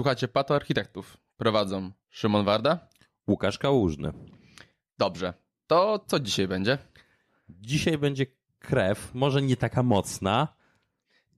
Słuchacie 0.00 0.28
Pato 0.28 0.54
Architektów. 0.54 1.16
Prowadzą 1.36 1.90
Szymon 2.10 2.44
Warda. 2.44 2.88
Łukasz 3.28 3.58
Kałużny. 3.58 4.12
Dobrze. 4.98 5.34
To 5.66 6.04
co 6.06 6.20
dzisiaj 6.20 6.48
będzie? 6.48 6.78
Dzisiaj 7.48 7.98
będzie 7.98 8.26
krew, 8.58 9.10
może 9.14 9.42
nie 9.42 9.56
taka 9.56 9.82
mocna. 9.82 10.48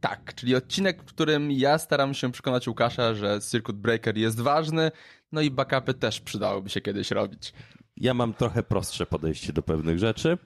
Tak, 0.00 0.34
czyli 0.34 0.54
odcinek, 0.54 1.02
w 1.02 1.04
którym 1.04 1.50
ja 1.50 1.78
staram 1.78 2.14
się 2.14 2.32
przekonać 2.32 2.68
Łukasza, 2.68 3.14
że 3.14 3.40
Circuit 3.50 3.78
Breaker 3.78 4.16
jest 4.16 4.40
ważny, 4.40 4.90
no 5.32 5.40
i 5.40 5.50
backupy 5.50 5.94
też 5.94 6.20
przydałoby 6.20 6.70
się 6.70 6.80
kiedyś 6.80 7.10
robić. 7.10 7.52
Ja 7.96 8.14
mam 8.14 8.34
trochę 8.34 8.62
prostsze 8.62 9.06
podejście 9.06 9.52
do 9.52 9.62
pewnych 9.62 9.98
rzeczy, 9.98 10.38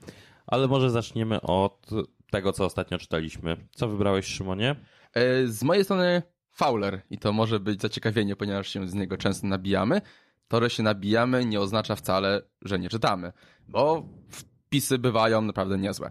ale 0.46 0.68
może 0.68 0.90
zaczniemy 0.90 1.40
od 1.40 1.86
tego, 2.30 2.52
co 2.52 2.64
ostatnio 2.64 2.98
czytaliśmy. 2.98 3.56
Co 3.70 3.88
wybrałeś, 3.88 4.26
Szymonie? 4.26 4.76
E, 5.14 5.46
z 5.46 5.62
mojej 5.62 5.84
strony 5.84 6.22
Fowler 6.56 7.02
i 7.10 7.18
to 7.18 7.32
może 7.32 7.60
być 7.60 7.80
zaciekawienie, 7.80 8.36
ponieważ 8.36 8.68
się 8.68 8.88
z 8.88 8.94
niego 8.94 9.16
często 9.16 9.46
nabijamy. 9.46 10.00
To, 10.48 10.60
że 10.60 10.70
się 10.70 10.82
nabijamy 10.82 11.44
nie 11.44 11.60
oznacza 11.60 11.96
wcale, 11.96 12.42
że 12.62 12.78
nie 12.78 12.88
czytamy, 12.88 13.32
bo 13.68 14.08
wpisy 14.28 14.98
bywają 14.98 15.42
naprawdę 15.42 15.78
niezłe. 15.78 16.10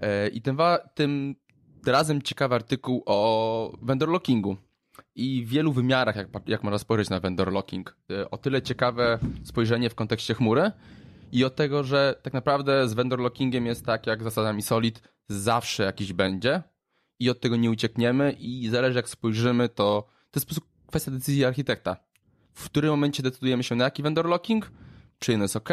E, 0.00 0.28
I 0.28 0.42
tym, 0.42 0.58
tym 0.94 1.34
razem 1.86 2.22
ciekawy 2.22 2.54
artykuł 2.54 3.02
o 3.06 3.78
vendor 3.82 4.08
lockingu 4.08 4.56
i 5.14 5.44
wielu 5.46 5.72
wymiarach, 5.72 6.16
jak, 6.16 6.28
jak 6.46 6.62
można 6.62 6.78
spojrzeć 6.78 7.10
na 7.10 7.20
vendor 7.20 7.52
locking. 7.52 7.96
E, 8.10 8.30
o 8.30 8.38
tyle 8.38 8.62
ciekawe 8.62 9.18
spojrzenie 9.44 9.90
w 9.90 9.94
kontekście 9.94 10.34
chmury 10.34 10.72
i 11.32 11.44
od 11.44 11.56
tego, 11.56 11.84
że 11.84 12.14
tak 12.22 12.32
naprawdę 12.32 12.88
z 12.88 12.94
vendor 12.94 13.20
lockingiem 13.20 13.66
jest 13.66 13.86
tak 13.86 14.06
jak 14.06 14.20
z 14.20 14.24
zasadami 14.24 14.62
Solid, 14.62 15.02
zawsze 15.28 15.82
jakiś 15.82 16.12
będzie 16.12 16.62
i 17.20 17.30
od 17.30 17.40
tego 17.40 17.56
nie 17.56 17.70
uciekniemy 17.70 18.32
i 18.32 18.68
zależy 18.68 18.96
jak 18.96 19.08
spojrzymy, 19.08 19.68
to 19.68 20.08
to 20.30 20.38
jest 20.40 20.48
po 20.48 20.54
prostu 20.54 20.70
kwestia 20.86 21.10
decyzji 21.10 21.44
architekta. 21.44 21.96
W 22.54 22.64
którym 22.64 22.90
momencie 22.90 23.22
decydujemy 23.22 23.62
się 23.62 23.74
na 23.74 23.84
jaki 23.84 24.02
vendor 24.02 24.26
locking, 24.26 24.72
czy 25.18 25.32
jest 25.32 25.56
ok 25.56 25.68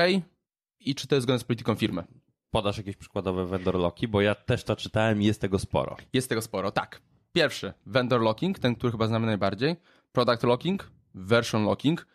i 0.80 0.96
czy 0.96 1.08
to 1.08 1.16
jest 1.16 1.24
zgodne 1.24 1.40
z 1.40 1.44
polityką 1.44 1.76
firmy. 1.76 2.04
Podasz 2.52 2.78
jakieś 2.78 2.96
przykładowe 2.96 3.46
vendor 3.46 3.76
locki, 3.76 4.08
bo 4.08 4.22
ja 4.22 4.36
też 4.36 4.64
to 4.64 4.76
czytałem 4.76 5.22
i 5.22 5.26
jest 5.26 5.42
tego 5.42 5.60
sporo. 5.60 5.98
Jest 6.14 6.30
tego 6.30 6.42
sporo, 6.42 6.72
tak. 6.72 7.02
Pierwszy, 7.34 7.74
vendor 7.86 8.22
locking, 8.22 8.60
ten, 8.60 8.76
który 8.76 8.92
chyba 8.92 9.08
znamy 9.08 9.26
najbardziej. 9.26 9.76
Product 10.12 10.44
locking, 10.44 10.92
version 11.14 11.64
locking. 11.64 12.08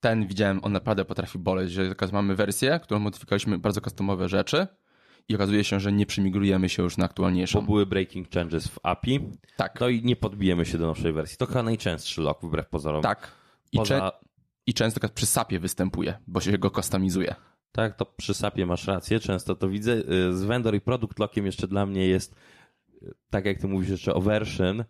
Ten 0.00 0.26
widziałem, 0.26 0.64
on 0.64 0.72
naprawdę 0.72 1.04
potrafi 1.04 1.38
boleć, 1.38 1.72
że 1.72 1.94
mamy 2.12 2.34
wersję, 2.34 2.80
którą 2.82 3.00
modyfikowaliśmy 3.00 3.58
bardzo 3.58 3.80
customowe 3.80 4.28
rzeczy 4.28 4.66
i 5.28 5.34
okazuje 5.34 5.64
się, 5.64 5.80
że 5.80 5.92
nie 5.92 6.06
przemigrujemy 6.06 6.68
się 6.68 6.82
już 6.82 6.96
na 6.96 7.04
aktualniejszą. 7.04 7.60
Bo 7.60 7.66
były 7.66 7.86
breaking 7.86 8.30
changes 8.30 8.68
w 8.68 8.78
API. 8.82 9.20
Tak. 9.56 9.80
No 9.80 9.88
i 9.88 10.02
nie 10.04 10.16
podbijemy 10.16 10.64
się 10.64 10.78
do 10.78 10.86
nowszej 10.86 11.12
wersji. 11.12 11.36
To 11.36 11.46
chyba 11.46 11.62
najczęstszy 11.62 12.20
lock 12.20 12.42
wbrew 12.42 12.68
pozorom. 12.68 13.02
Tak. 13.02 13.30
I, 13.72 13.78
Poza... 13.78 14.12
i 14.66 14.74
często 14.74 15.08
przy 15.08 15.26
SAPie 15.26 15.58
występuje, 15.58 16.18
bo 16.26 16.40
się 16.40 16.58
go 16.58 16.70
customizuje. 16.70 17.34
Tak, 17.72 17.96
to 17.96 18.06
przy 18.06 18.34
SAPie 18.34 18.66
masz 18.66 18.86
rację, 18.86 19.20
często 19.20 19.54
to 19.54 19.68
widzę. 19.68 19.92
Y, 19.92 20.36
z 20.36 20.44
vendor 20.44 20.74
i 20.74 20.80
product 20.80 21.18
lockiem 21.18 21.46
jeszcze 21.46 21.68
dla 21.68 21.86
mnie 21.86 22.06
jest, 22.06 22.34
y, 23.02 23.14
tak 23.30 23.44
jak 23.44 23.58
ty 23.58 23.68
mówisz 23.68 23.88
jeszcze 23.88 24.14
o 24.14 24.20
version, 24.20 24.84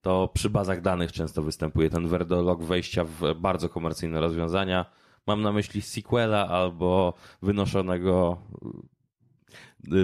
to 0.00 0.30
przy 0.34 0.50
bazach 0.50 0.80
danych 0.80 1.12
często 1.12 1.42
występuje 1.42 1.90
ten 1.90 2.08
vendor 2.08 2.44
lock 2.44 2.62
wejścia 2.62 3.04
w 3.04 3.34
bardzo 3.34 3.68
komercyjne 3.68 4.20
rozwiązania. 4.20 4.86
Mam 5.26 5.42
na 5.42 5.52
myśli 5.52 5.82
SQL-a 5.82 6.48
albo 6.48 7.14
wynoszonego 7.42 8.42
y, 8.64 8.95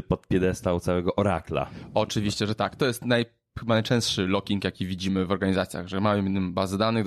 pod 0.09 0.27
piedestał 0.27 0.81
całego 0.81 1.17
Oracla. 1.17 1.71
Oczywiście, 1.95 2.47
że 2.47 2.55
tak. 2.55 2.77
To 2.77 2.87
jest 2.87 3.05
naj, 3.05 3.25
chyba 3.59 3.75
najczęstszy 3.75 4.27
locking, 4.27 4.65
jaki 4.65 4.87
widzimy 4.87 5.27
w 5.27 5.33
organizacjach, 5.33 5.89
że 5.89 6.01
mamy 6.01 6.53
bazę 6.53 6.79
danych 6.79 7.07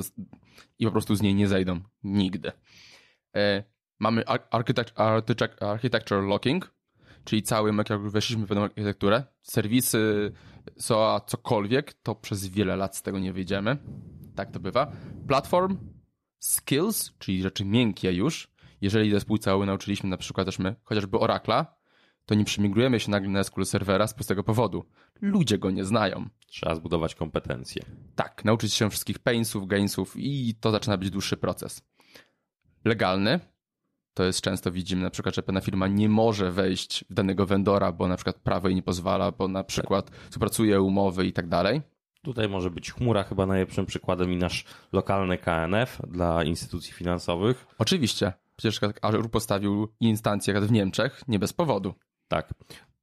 i 0.79 0.85
po 0.85 0.91
prostu 0.91 1.15
z 1.15 1.21
niej 1.21 1.35
nie 1.35 1.47
zejdą 1.47 1.79
nigdy. 2.03 2.51
E, 3.35 3.63
mamy 3.99 4.23
architecture 5.59 6.23
locking, 6.23 6.73
czyli 7.23 7.43
cały, 7.43 7.71
jak 7.89 8.01
weszliśmy 8.01 8.45
w 8.45 8.47
pewną 8.47 8.63
architekturę, 8.63 9.23
serwisy, 9.41 10.31
SOA, 10.77 11.19
cokolwiek, 11.19 11.93
to 11.93 12.15
przez 12.15 12.47
wiele 12.47 12.75
lat 12.75 12.97
z 12.97 13.01
tego 13.01 13.19
nie 13.19 13.33
wyjdziemy. 13.33 13.77
Tak 14.35 14.51
to 14.51 14.59
bywa. 14.59 14.91
Platform, 15.27 15.77
skills, 16.39 17.13
czyli 17.19 17.41
rzeczy 17.41 17.65
miękkie 17.65 18.13
już. 18.13 18.55
Jeżeli 18.81 19.11
zespół 19.11 19.37
cały 19.37 19.65
nauczyliśmy 19.65 20.09
na 20.09 20.17
przykład 20.17 20.45
też 20.45 20.59
my, 20.59 20.75
chociażby 20.83 21.19
Oracla, 21.19 21.75
to 22.25 22.35
nie 22.35 22.45
przemigrujemy 22.45 22.99
się 22.99 23.11
nagle 23.11 23.29
na 23.29 23.43
SQL 23.43 23.65
serwera 23.65 24.07
z 24.07 24.13
prostego 24.13 24.43
powodu. 24.43 24.85
Ludzie 25.21 25.57
go 25.57 25.71
nie 25.71 25.85
znają. 25.85 26.29
Trzeba 26.47 26.75
zbudować 26.75 27.15
kompetencje. 27.15 27.83
Tak, 28.15 28.45
nauczyć 28.45 28.73
się 28.73 28.89
wszystkich 28.89 29.19
painsów, 29.19 29.67
gainsów 29.67 30.13
i 30.17 30.55
to 30.59 30.71
zaczyna 30.71 30.97
być 30.97 31.09
dłuższy 31.09 31.37
proces. 31.37 31.81
Legalny, 32.85 33.39
to 34.13 34.23
jest 34.23 34.41
często 34.41 34.71
widzimy 34.71 35.03
na 35.03 35.09
przykład, 35.09 35.35
że 35.35 35.43
pewna 35.43 35.61
firma 35.61 35.87
nie 35.87 36.09
może 36.09 36.51
wejść 36.51 37.05
w 37.09 37.13
danego 37.13 37.45
vendora, 37.45 37.91
bo 37.91 38.07
na 38.07 38.15
przykład 38.15 38.35
prawo 38.35 38.67
jej 38.67 38.75
nie 38.75 38.83
pozwala, 38.83 39.31
bo 39.31 39.47
na 39.47 39.63
przykład 39.63 40.11
współpracuje 40.29 40.81
umowy 40.81 41.25
i 41.25 41.33
tak 41.33 41.47
dalej. 41.47 41.81
Tutaj 42.21 42.49
może 42.49 42.69
być 42.69 42.91
chmura 42.91 43.23
chyba 43.23 43.45
najlepszym 43.45 43.85
przykładem 43.85 44.31
i 44.31 44.37
nasz 44.37 44.65
lokalny 44.91 45.37
KNF 45.37 46.01
dla 46.07 46.43
instytucji 46.43 46.93
finansowych. 46.93 47.67
Oczywiście. 47.77 48.33
Przecież 48.55 48.79
Azure 49.01 49.29
postawił 49.29 49.87
instancję 49.99 50.61
w 50.61 50.71
Niemczech 50.71 51.23
nie 51.27 51.39
bez 51.39 51.53
powodu. 51.53 51.93
Tak. 52.27 52.53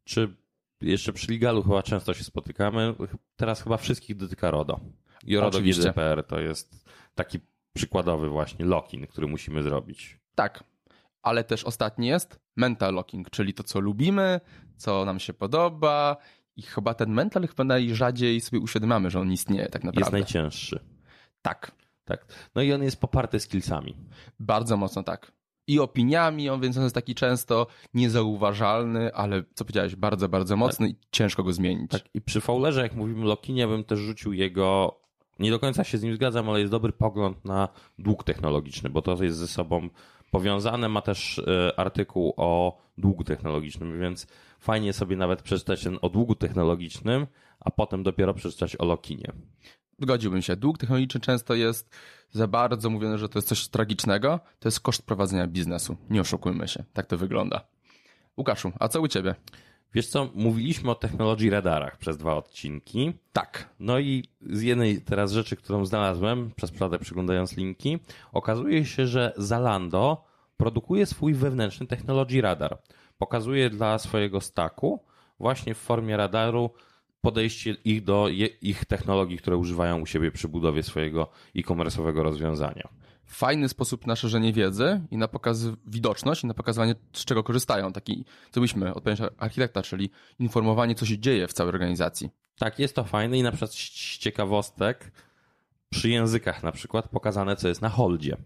Czy 0.04 0.36
jeszcze 0.80 1.12
przy 1.12 1.32
Legalu 1.32 1.62
chyba 1.62 1.82
często 1.82 2.14
się 2.14 2.24
spotykamy. 2.24 2.94
Teraz 3.36 3.62
chyba 3.62 3.76
wszystkich 3.76 4.16
dotyka 4.16 4.50
RODO. 4.50 4.80
I 5.24 5.36
RODO 5.36 5.58
Oczywiście. 5.58 5.82
GDPR 5.82 6.24
to 6.24 6.40
jest 6.40 6.84
taki 7.14 7.38
przykładowy 7.72 8.28
właśnie 8.28 8.64
locking, 8.64 9.08
który 9.08 9.26
musimy 9.26 9.62
zrobić. 9.62 10.20
Tak, 10.34 10.64
ale 11.22 11.44
też 11.44 11.64
ostatni 11.64 12.06
jest 12.06 12.40
mental 12.56 12.94
locking, 12.94 13.30
czyli 13.30 13.54
to, 13.54 13.62
co 13.62 13.80
lubimy, 13.80 14.40
co 14.76 15.04
nam 15.04 15.20
się 15.20 15.34
podoba 15.34 16.16
i 16.56 16.62
chyba 16.62 16.94
ten 16.94 17.10
mental 17.10 17.46
chyba 17.48 17.64
najrzadziej 17.64 18.40
sobie 18.40 18.60
uświadamiamy, 18.60 19.10
że 19.10 19.20
on 19.20 19.32
istnieje 19.32 19.68
tak 19.68 19.84
naprawdę. 19.84 20.00
Jest 20.00 20.12
najcięższy. 20.12 20.80
Tak. 21.42 21.72
Tak. 22.04 22.26
No 22.54 22.62
i 22.62 22.72
on 22.72 22.82
jest 22.82 23.00
poparty 23.00 23.40
skillsami. 23.40 23.96
Bardzo 24.40 24.76
mocno 24.76 25.02
tak. 25.02 25.32
I 25.72 25.78
opiniami, 25.80 26.48
on 26.48 26.60
więc 26.60 26.76
on 26.76 26.82
jest 26.82 26.94
taki 26.94 27.14
często 27.14 27.66
niezauważalny, 27.94 29.14
ale 29.14 29.42
co 29.54 29.64
powiedziałeś, 29.64 29.96
bardzo, 29.96 30.28
bardzo 30.28 30.56
mocny 30.56 30.86
tak. 30.86 30.96
i 30.96 31.00
ciężko 31.10 31.42
go 31.42 31.52
zmienić. 31.52 31.90
Tak. 31.90 32.02
I 32.14 32.20
przy 32.20 32.40
Fowlerze, 32.40 32.82
jak 32.82 32.94
mówimy 32.94 33.24
Lokinie, 33.24 33.66
bym 33.66 33.84
też 33.84 33.98
rzucił 33.98 34.32
jego 34.32 34.98
nie 35.38 35.50
do 35.50 35.58
końca 35.58 35.84
się 35.84 35.98
z 35.98 36.02
nim 36.02 36.14
zgadzam, 36.14 36.48
ale 36.48 36.60
jest 36.60 36.70
dobry 36.70 36.92
pogląd 36.92 37.44
na 37.44 37.68
dług 37.98 38.24
technologiczny, 38.24 38.90
bo 38.90 39.02
to 39.02 39.24
jest 39.24 39.38
ze 39.38 39.48
sobą 39.48 39.88
powiązane. 40.30 40.88
Ma 40.88 41.02
też 41.02 41.38
e, 41.38 41.80
artykuł 41.80 42.34
o 42.36 42.78
długu 42.98 43.24
technologicznym, 43.24 44.00
więc 44.00 44.26
fajnie 44.58 44.92
sobie 44.92 45.16
nawet 45.16 45.42
przeczytać 45.42 45.84
ten 45.84 45.98
o 46.02 46.08
długu 46.08 46.34
technologicznym, 46.34 47.26
a 47.60 47.70
potem 47.70 48.02
dopiero 48.02 48.34
przeczytać 48.34 48.76
o 48.76 48.84
Lokinie. 48.84 49.32
Zgodziłbym 49.98 50.42
się. 50.42 50.56
Dług 50.56 50.78
technologiczny 50.78 51.20
często 51.20 51.54
jest 51.54 51.90
za 52.30 52.46
bardzo 52.46 52.90
mówione, 52.90 53.18
że 53.18 53.28
to 53.28 53.38
jest 53.38 53.48
coś 53.48 53.68
tragicznego. 53.68 54.40
To 54.60 54.68
jest 54.68 54.80
koszt 54.80 55.02
prowadzenia 55.02 55.46
biznesu. 55.46 55.96
Nie 56.10 56.20
oszukujmy 56.20 56.68
się. 56.68 56.84
Tak 56.92 57.06
to 57.06 57.16
wygląda. 57.16 57.60
Łukaszu, 58.36 58.72
a 58.80 58.88
co 58.88 59.00
u 59.00 59.08
ciebie? 59.08 59.34
Wiesz 59.94 60.06
co, 60.06 60.30
mówiliśmy 60.34 60.90
o 60.90 60.94
technologii 60.94 61.50
radarach 61.50 61.96
przez 61.96 62.16
dwa 62.16 62.36
odcinki. 62.36 63.12
Tak. 63.32 63.68
No 63.80 63.98
i 63.98 64.24
z 64.40 64.62
jednej 64.62 65.00
teraz 65.00 65.32
rzeczy, 65.32 65.56
którą 65.56 65.86
znalazłem 65.86 66.50
przez 66.56 66.70
przypadek 66.70 67.00
przeglądając 67.00 67.56
linki, 67.56 67.98
okazuje 68.32 68.84
się, 68.84 69.06
że 69.06 69.32
Zalando 69.36 70.24
produkuje 70.56 71.06
swój 71.06 71.34
wewnętrzny 71.34 71.86
technologii 71.86 72.40
radar. 72.40 72.78
Pokazuje 73.18 73.70
dla 73.70 73.98
swojego 73.98 74.40
staku 74.40 75.04
właśnie 75.38 75.74
w 75.74 75.78
formie 75.78 76.16
radaru 76.16 76.70
podejście 77.22 77.76
ich 77.84 78.04
do 78.04 78.28
ich 78.62 78.84
technologii, 78.84 79.38
które 79.38 79.56
używają 79.56 80.00
u 80.00 80.06
siebie 80.06 80.30
przy 80.30 80.48
budowie 80.48 80.82
swojego 80.82 81.28
e-commerce'owego 81.56 82.22
rozwiązania 82.22 82.88
fajny 83.32 83.68
sposób 83.68 84.06
na 84.06 84.16
szerzenie 84.16 84.52
wiedzy 84.52 85.00
i 85.10 85.16
na 85.16 85.28
pokaz 85.28 85.66
widoczność 85.86 86.44
i 86.44 86.46
na 86.46 86.54
pokazywanie, 86.54 86.94
z 87.12 87.24
czego 87.24 87.42
korzystają. 87.42 87.92
Taki, 87.92 88.24
co 88.50 88.60
byśmy, 88.60 88.94
odpowiedź 88.94 89.20
architekta, 89.38 89.82
czyli 89.82 90.10
informowanie, 90.38 90.94
co 90.94 91.06
się 91.06 91.18
dzieje 91.18 91.48
w 91.48 91.52
całej 91.52 91.68
organizacji. 91.68 92.30
Tak, 92.58 92.78
jest 92.78 92.94
to 92.94 93.04
fajne 93.04 93.38
i 93.38 93.42
na 93.42 93.50
przykład 93.50 93.74
z 93.74 94.18
ciekawostek 94.18 95.12
przy 95.90 96.08
językach 96.08 96.62
na 96.62 96.72
przykład 96.72 97.08
pokazane, 97.08 97.56
co 97.56 97.68
jest 97.68 97.82
na 97.82 97.88
holdzie. 97.88 98.36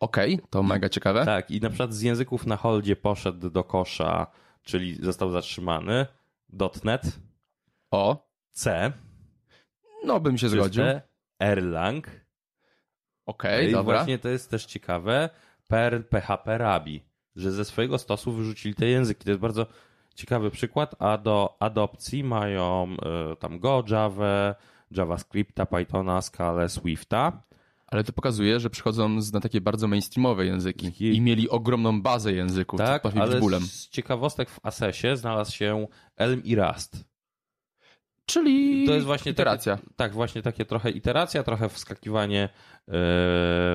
Okej, 0.00 0.34
okay, 0.34 0.46
to 0.50 0.62
mega 0.62 0.88
ciekawe. 0.88 1.24
Tak, 1.24 1.50
i 1.50 1.60
na 1.60 1.68
przykład 1.68 1.94
z 1.94 2.02
języków 2.02 2.46
na 2.46 2.56
holdzie 2.56 2.96
poszedł 2.96 3.50
do 3.50 3.64
kosza, 3.64 4.26
czyli 4.62 5.04
został 5.04 5.30
zatrzymany 5.30 6.06
.NET, 6.84 7.18
o, 7.90 8.30
C, 8.50 8.92
no 10.04 10.20
bym 10.20 10.38
się 10.38 10.48
zgodził, 10.48 10.84
Erlang, 11.40 12.06
Okej, 13.26 13.60
okay, 13.60 13.72
dobra. 13.72 13.94
I 13.94 13.98
właśnie 13.98 14.18
to 14.18 14.28
jest 14.28 14.50
też 14.50 14.66
ciekawe, 14.66 15.30
Perl, 15.68 16.02
PHP, 16.02 16.58
Rabi, 16.58 17.02
że 17.36 17.52
ze 17.52 17.64
swojego 17.64 17.98
stosu 17.98 18.32
wyrzucili 18.32 18.74
te 18.74 18.86
języki. 18.86 19.24
To 19.24 19.30
jest 19.30 19.40
bardzo 19.40 19.66
ciekawy 20.14 20.50
przykład, 20.50 20.94
a 20.98 21.18
do 21.18 21.56
adopcji 21.60 22.24
mają 22.24 22.96
y, 23.32 23.36
tam 23.36 23.58
Go, 23.58 23.84
Java, 23.88 24.54
JavaScripta, 24.90 25.66
Pythona, 25.66 26.22
Scala, 26.22 26.68
Swifta. 26.68 27.42
Ale 27.86 28.04
to 28.04 28.12
pokazuje, 28.12 28.60
że 28.60 28.70
przychodzą 28.70 29.20
z, 29.20 29.32
na 29.32 29.40
takie 29.40 29.60
bardzo 29.60 29.88
mainstreamowe 29.88 30.46
języki 30.46 30.86
Taki- 30.86 31.14
i 31.14 31.20
mieli 31.20 31.48
ogromną 31.48 32.02
bazę 32.02 32.32
języków, 32.32 32.78
Tak, 32.78 33.02
ale 33.20 33.40
bólem. 33.40 33.62
z 33.62 33.88
ciekawostek 33.88 34.50
w 34.50 34.60
Assesie 34.62 35.16
znalazł 35.16 35.52
się 35.52 35.86
Elm 36.16 36.44
i 36.44 36.56
Rust. 36.56 37.09
Czyli 38.30 38.86
To 38.86 38.94
jest 38.94 39.06
właśnie 39.06 39.32
iteracja. 39.32 39.76
Takie, 39.76 39.88
tak, 39.96 40.12
właśnie 40.12 40.42
takie 40.42 40.64
trochę 40.64 40.90
iteracja, 40.90 41.42
trochę 41.42 41.68
wskakiwanie 41.68 42.42
e, 42.42 42.48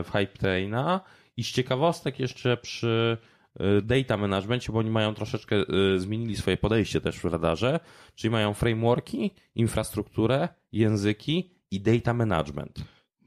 w 0.04 0.10
hype 0.14 0.38
traina 0.38 1.02
i 1.38 1.44
z 1.44 1.52
ciekawostek 1.52 2.20
jeszcze 2.20 2.58
przy 2.58 3.18
e, 3.60 3.82
data 3.82 4.18
managementie, 4.18 4.74
bo 4.74 4.80
oni 4.80 4.90
mają 4.90 5.14
troszeczkę, 5.14 5.56
e, 5.56 6.00
zmienili 6.00 6.36
swoje 6.36 6.58
podejście 6.58 7.02
też 7.02 7.20
w 7.20 7.26
radarze, 7.26 7.80
czyli 8.16 8.32
mają 8.32 8.54
frameworki, 8.54 9.32
infrastrukturę, 9.56 10.50
języki 10.72 11.52
i 11.72 11.82
data 11.82 12.14
management. 12.14 12.80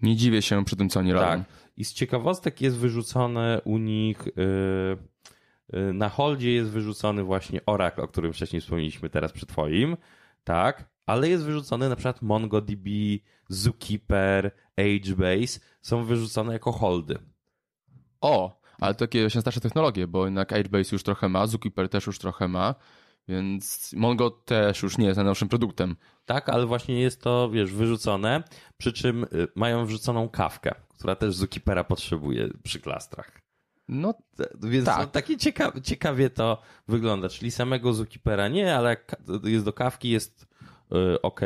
Nie 0.03 0.17
dziwię 0.17 0.43
się 0.43 0.65
przy 0.65 0.77
tym, 0.77 0.89
co 0.89 1.01
oni 1.01 1.13
robią. 1.13 1.27
Tak. 1.27 1.41
I 1.77 1.85
z 1.85 1.93
ciekawostek 1.93 2.61
jest 2.61 2.77
wyrzucone 2.77 3.61
u 3.65 3.79
nich 3.79 4.29
na 5.95 6.09
holdzie 6.09 6.53
jest 6.53 6.71
wyrzucony 6.71 7.23
właśnie 7.23 7.61
Oracle, 7.67 8.05
o 8.05 8.09
którym 8.09 8.33
wcześniej 8.33 8.63
wspomnieliśmy 8.63 9.11
teraz 9.11 9.33
przy 9.33 9.47
twoim, 9.47 9.97
tak, 10.45 10.91
ale 11.07 11.29
jest 11.29 11.45
wyrzucony 11.45 11.89
na 11.89 11.97
przykład 11.97 12.23
MongoDB, 12.23 12.89
Zookeeper, 13.49 14.51
HBase 14.77 15.61
są 15.83 16.05
wyrzucone 16.05 16.53
jako 16.53 16.73
holdy. 16.73 17.19
O, 18.21 18.61
ale 18.81 18.95
to 18.95 18.99
takie 18.99 19.21
właśnie 19.21 19.41
starsze 19.41 19.61
technologie, 19.61 20.07
bo 20.07 20.25
jednak 20.25 20.53
Airbase 20.53 20.89
już 20.93 21.03
trochę 21.03 21.29
ma, 21.29 21.47
Zookeeper 21.47 21.89
też 21.89 22.07
już 22.07 22.19
trochę 22.19 22.49
ma, 22.49 22.75
więc 23.29 23.93
Mongo 23.97 24.31
też 24.31 24.83
już 24.83 24.99
nie 24.99 25.07
jest 25.07 25.17
najnowszym 25.17 25.49
produktem. 25.49 25.97
Tak, 26.27 26.49
ale 26.49 26.67
właśnie 26.67 27.01
jest 27.01 27.23
to, 27.23 27.51
wiesz, 27.51 27.73
wyrzucone, 27.73 28.43
przy 28.77 28.93
czym 28.93 29.25
y, 29.25 29.49
mają 29.55 29.87
wrzuconą 29.87 30.29
kawkę, 30.29 30.75
która 30.99 31.17
też 31.17 31.35
Zookeepera 31.35 31.85
potrzebuje 31.85 32.49
przy 32.63 32.81
klastrach. 32.81 33.48
No 33.89 34.15
Więc 34.63 34.87
Tak. 34.87 34.99
no, 34.99 35.07
takie 35.07 35.37
ciekawie, 35.37 35.83
ciekawie 35.83 36.31
to 36.31 36.63
wygląda. 36.89 37.29
Czyli 37.29 37.51
samego 37.51 37.93
Zookeepera 37.93 38.49
nie, 38.49 38.77
ale 38.77 38.97
jest 39.45 39.65
do 39.65 39.73
kawki, 39.73 40.11
jest 40.11 40.47
y, 40.93 41.23
ok. 41.23 41.41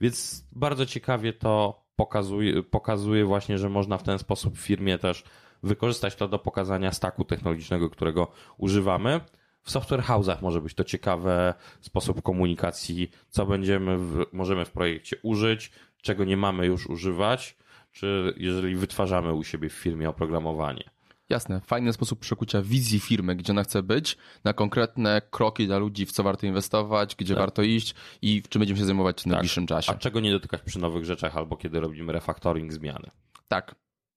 Więc 0.00 0.44
bardzo 0.52 0.86
ciekawie 0.86 1.32
to 1.32 1.84
pokazuje, 1.96 2.62
pokazuje 2.62 3.24
właśnie, 3.24 3.58
że 3.58 3.68
można 3.68 3.98
w 3.98 4.02
ten 4.02 4.18
sposób 4.18 4.58
w 4.58 4.60
firmie 4.60 4.98
też 4.98 5.24
wykorzystać 5.62 6.14
to 6.14 6.28
do 6.28 6.38
pokazania 6.38 6.92
staku 6.92 7.24
technologicznego, 7.24 7.90
którego 7.90 8.32
używamy. 8.58 9.20
W 9.62 9.70
software 9.70 10.02
house'ach 10.02 10.42
może 10.42 10.60
być 10.60 10.74
to 10.74 10.84
ciekawy 10.84 11.54
sposób 11.80 12.22
komunikacji, 12.22 13.10
co 13.28 13.46
będziemy 13.46 13.98
w, 13.98 14.26
możemy 14.32 14.64
w 14.64 14.70
projekcie 14.70 15.16
użyć, 15.22 15.72
czego 16.02 16.24
nie 16.24 16.36
mamy 16.36 16.66
już 16.66 16.86
używać, 16.86 17.56
czy 17.92 18.34
jeżeli 18.36 18.76
wytwarzamy 18.76 19.32
u 19.32 19.44
siebie 19.44 19.68
w 19.68 19.72
firmie 19.72 20.08
oprogramowanie. 20.08 20.93
Jasne, 21.28 21.60
fajny 21.60 21.92
sposób 21.92 22.20
przekucia 22.20 22.62
wizji 22.62 23.00
firmy, 23.00 23.36
gdzie 23.36 23.52
ona 23.52 23.64
chce 23.64 23.82
być, 23.82 24.16
na 24.44 24.52
konkretne 24.52 25.22
kroki 25.30 25.66
dla 25.66 25.78
ludzi, 25.78 26.06
w 26.06 26.12
co 26.12 26.22
warto 26.22 26.46
inwestować, 26.46 27.16
gdzie 27.16 27.34
Tak. 27.34 27.42
warto 27.42 27.62
iść 27.62 27.94
i 28.22 28.42
w 28.42 28.48
czym 28.48 28.60
będziemy 28.60 28.78
się 28.80 28.86
zajmować 28.86 29.22
w 29.22 29.26
najbliższym 29.26 29.66
czasie. 29.66 29.92
A 29.92 29.94
czego 29.94 30.20
nie 30.20 30.30
dotykać 30.30 30.62
przy 30.62 30.78
nowych 30.78 31.04
rzeczach 31.04 31.36
albo 31.36 31.56
kiedy 31.56 31.80
robimy 31.80 32.12
refactoring 32.12 32.72
zmiany? 32.72 33.10
Tak, 33.48 33.74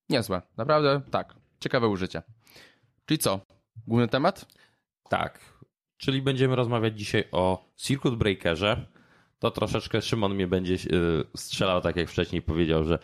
niezłe, 0.09 0.41
naprawdę 0.57 1.01
tak, 1.11 1.35
ciekawe 1.59 1.87
użycie. 1.87 2.21
Czyli 3.05 3.17
co, 3.17 3.39
główny 3.87 4.07
temat? 4.07 4.45
Tak. 5.09 5.39
Czyli 5.97 6.21
będziemy 6.21 6.55
rozmawiać 6.55 6.99
dzisiaj 6.99 7.23
o 7.31 7.71
Circuit 7.75 8.15
Breakerze. 8.15 8.85
To 9.39 9.51
troszeczkę 9.51 10.01
Szymon 10.01 10.35
mnie 10.35 10.47
będzie 10.47 10.73
yy, 10.73 11.23
strzelał, 11.35 11.81
tak 11.81 11.95
jak 11.95 12.09
wcześniej 12.09 12.41
powiedział, 12.41 12.83
że 12.83 12.99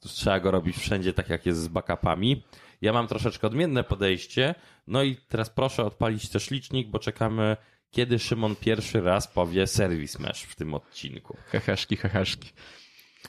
trzeba 0.00 0.40
go 0.40 0.50
robić 0.50 0.76
wszędzie 0.76 1.12
tak 1.12 1.28
jak 1.28 1.46
jest 1.46 1.60
z 1.60 1.68
backupami. 1.68 2.44
Ja 2.82 2.92
mam 2.92 3.06
troszeczkę 3.06 3.46
odmienne 3.46 3.84
podejście. 3.84 4.54
No 4.86 5.02
i 5.02 5.16
teraz 5.16 5.50
proszę 5.50 5.84
odpalić 5.84 6.28
też 6.28 6.50
licznik, 6.50 6.88
bo 6.90 6.98
czekamy, 6.98 7.56
kiedy 7.90 8.18
Szymon 8.18 8.56
pierwszy 8.56 9.00
raz 9.00 9.28
powie 9.28 9.66
Service 9.66 10.22
Mesh 10.22 10.42
w 10.42 10.56
tym 10.56 10.74
odcinku. 10.74 11.36
Heheszki, 11.46 11.96
heheszki. 11.96 12.50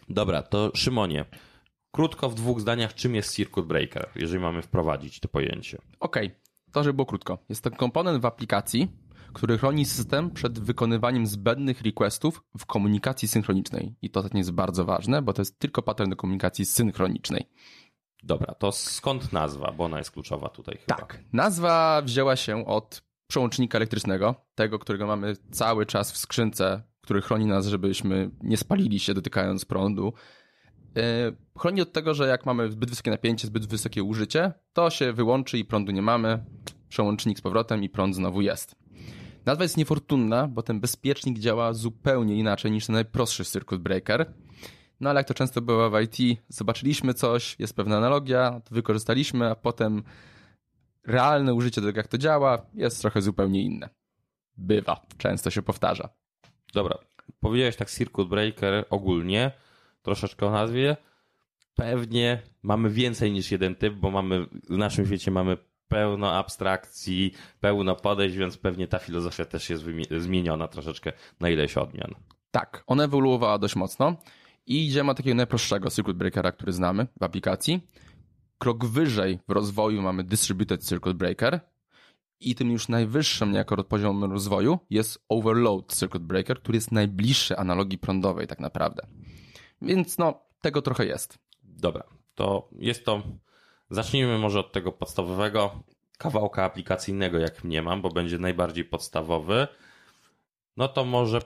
Dobra, 0.09 0.41
to 0.41 0.71
Szymonie, 0.75 1.25
krótko 1.91 2.29
w 2.29 2.35
dwóch 2.35 2.61
zdaniach, 2.61 2.93
czym 2.93 3.15
jest 3.15 3.35
Circuit 3.35 3.67
Breaker, 3.67 4.09
jeżeli 4.15 4.39
mamy 4.39 4.61
wprowadzić 4.61 5.19
to 5.19 5.27
pojęcie. 5.27 5.77
Okej, 5.99 6.31
to 6.71 6.83
żeby 6.83 6.93
było 6.93 7.05
krótko. 7.05 7.37
Jest 7.49 7.63
to 7.63 7.71
komponent 7.71 8.21
w 8.21 8.25
aplikacji, 8.25 8.87
który 9.33 9.57
chroni 9.57 9.85
system 9.85 10.31
przed 10.31 10.59
wykonywaniem 10.59 11.27
zbędnych 11.27 11.81
requestów 11.81 12.43
w 12.57 12.65
komunikacji 12.65 13.27
synchronicznej. 13.27 13.95
I 14.01 14.09
to 14.09 14.19
ostatnio 14.19 14.37
jest 14.37 14.51
bardzo 14.51 14.85
ważne, 14.85 15.21
bo 15.21 15.33
to 15.33 15.41
jest 15.41 15.59
tylko 15.59 15.81
pattern 15.81 16.09
do 16.09 16.15
komunikacji 16.15 16.65
synchronicznej. 16.65 17.45
Dobra, 18.23 18.53
to 18.53 18.71
skąd 18.71 19.33
nazwa, 19.33 19.71
bo 19.71 19.83
ona 19.83 19.97
jest 19.97 20.11
kluczowa 20.11 20.49
tutaj 20.49 20.77
chyba. 20.77 20.95
Tak. 20.95 21.19
Nazwa 21.33 22.01
wzięła 22.01 22.35
się 22.35 22.65
od 22.65 23.01
przełącznika 23.27 23.77
elektrycznego, 23.77 24.35
tego, 24.55 24.79
którego 24.79 25.07
mamy 25.07 25.35
cały 25.51 25.85
czas 25.85 26.11
w 26.11 26.17
skrzynce, 26.17 26.81
który 27.01 27.21
chroni 27.21 27.45
nas, 27.45 27.67
żebyśmy 27.67 28.29
nie 28.41 28.57
spalili 28.57 28.99
się 28.99 29.13
dotykając 29.13 29.65
prądu. 29.65 30.13
Yy, 30.95 31.03
Chroni 31.59 31.81
od 31.81 31.91
tego, 31.91 32.13
że 32.13 32.27
jak 32.27 32.45
mamy 32.45 32.71
zbyt 32.71 32.89
wysokie 32.89 33.11
napięcie, 33.11 33.47
zbyt 33.47 33.65
wysokie 33.65 34.03
użycie, 34.03 34.51
to 34.73 34.89
się 34.89 35.13
wyłączy 35.13 35.57
i 35.57 35.65
prądu 35.65 35.91
nie 35.91 36.01
mamy. 36.01 36.43
Przełącznik 36.89 37.37
z 37.37 37.41
powrotem 37.41 37.83
i 37.83 37.89
prąd 37.89 38.15
znowu 38.15 38.41
jest. 38.41 38.75
Nazwa 39.45 39.63
jest 39.63 39.77
niefortunna, 39.77 40.47
bo 40.47 40.63
ten 40.63 40.79
bezpiecznik 40.79 41.39
działa 41.39 41.73
zupełnie 41.73 42.35
inaczej 42.35 42.71
niż 42.71 42.85
ten 42.85 42.93
najprostszy 42.93 43.45
circuit 43.45 43.81
breaker. 43.81 44.33
No 45.03 45.09
ale 45.09 45.19
jak 45.19 45.27
to 45.27 45.33
często 45.33 45.61
bywa 45.61 45.89
w 45.89 46.01
IT, 46.01 46.39
zobaczyliśmy 46.47 47.13
coś, 47.13 47.55
jest 47.59 47.75
pewna 47.75 47.97
analogia, 47.97 48.61
to 48.65 48.75
wykorzystaliśmy, 48.75 49.49
a 49.49 49.55
potem 49.55 50.03
realne 51.07 51.53
użycie 51.53 51.81
tego, 51.81 51.99
jak 51.99 52.07
to 52.07 52.17
działa, 52.17 52.65
jest 52.73 53.01
trochę 53.01 53.21
zupełnie 53.21 53.61
inne. 53.61 53.89
Bywa, 54.57 55.05
często 55.17 55.49
się 55.49 55.61
powtarza. 55.61 56.09
Dobra, 56.73 56.97
powiedziałeś 57.39 57.75
tak 57.75 57.89
Circuit 57.89 58.29
Breaker 58.29 58.85
ogólnie, 58.89 59.51
troszeczkę 60.01 60.45
o 60.45 60.51
nazwie. 60.51 60.97
Pewnie 61.75 62.41
mamy 62.61 62.89
więcej 62.89 63.31
niż 63.31 63.51
jeden 63.51 63.75
typ, 63.75 63.93
bo 63.93 64.11
mamy 64.11 64.45
w 64.69 64.77
naszym 64.77 65.05
świecie 65.05 65.31
mamy 65.31 65.57
pełno 65.87 66.31
abstrakcji, 66.31 67.33
pełno 67.59 67.95
podejść, 67.95 68.35
więc 68.35 68.57
pewnie 68.57 68.87
ta 68.87 68.99
filozofia 68.99 69.45
też 69.45 69.69
jest 69.69 69.83
zmieniona 70.17 70.67
troszeczkę 70.67 71.13
na 71.39 71.49
ileś 71.49 71.77
odmian. 71.77 72.15
Tak, 72.51 72.83
ona 72.87 73.03
ewoluowała 73.03 73.57
dość 73.57 73.75
mocno 73.75 74.15
i 74.65 74.87
idziemy 74.87 75.15
takiego 75.15 75.35
najprostszego 75.35 75.89
circuit 75.89 76.17
breakera, 76.17 76.51
który 76.51 76.73
znamy 76.73 77.07
w 77.19 77.23
aplikacji. 77.23 77.87
Krok 78.57 78.85
wyżej 78.85 79.39
w 79.47 79.51
rozwoju 79.51 80.01
mamy 80.01 80.23
distributed 80.23 80.85
circuit 80.85 81.17
breaker 81.17 81.59
i 82.39 82.55
tym 82.55 82.71
już 82.71 82.87
najwyższym 82.89 83.51
niejako 83.51 83.83
poziomem 83.83 84.31
rozwoju 84.31 84.79
jest 84.89 85.25
overload 85.29 85.93
circuit 85.95 86.23
breaker, 86.23 86.61
który 86.61 86.75
jest 86.75 86.91
najbliższy 86.91 87.57
analogii 87.57 87.97
prądowej 87.97 88.47
tak 88.47 88.59
naprawdę. 88.59 89.07
Więc 89.81 90.17
no, 90.17 90.41
tego 90.61 90.81
trochę 90.81 91.05
jest. 91.05 91.37
Dobra, 91.63 92.03
to 92.35 92.69
jest 92.79 93.05
to. 93.05 93.21
Zacznijmy 93.89 94.37
może 94.37 94.59
od 94.59 94.71
tego 94.71 94.91
podstawowego 94.91 95.83
kawałka 96.17 96.63
aplikacyjnego, 96.63 97.39
jak 97.39 97.63
nie 97.63 97.81
mam, 97.81 98.01
bo 98.01 98.09
będzie 98.09 98.37
najbardziej 98.37 98.85
podstawowy. 98.85 99.67
No 100.77 100.87
to 100.87 101.05
może 101.05 101.41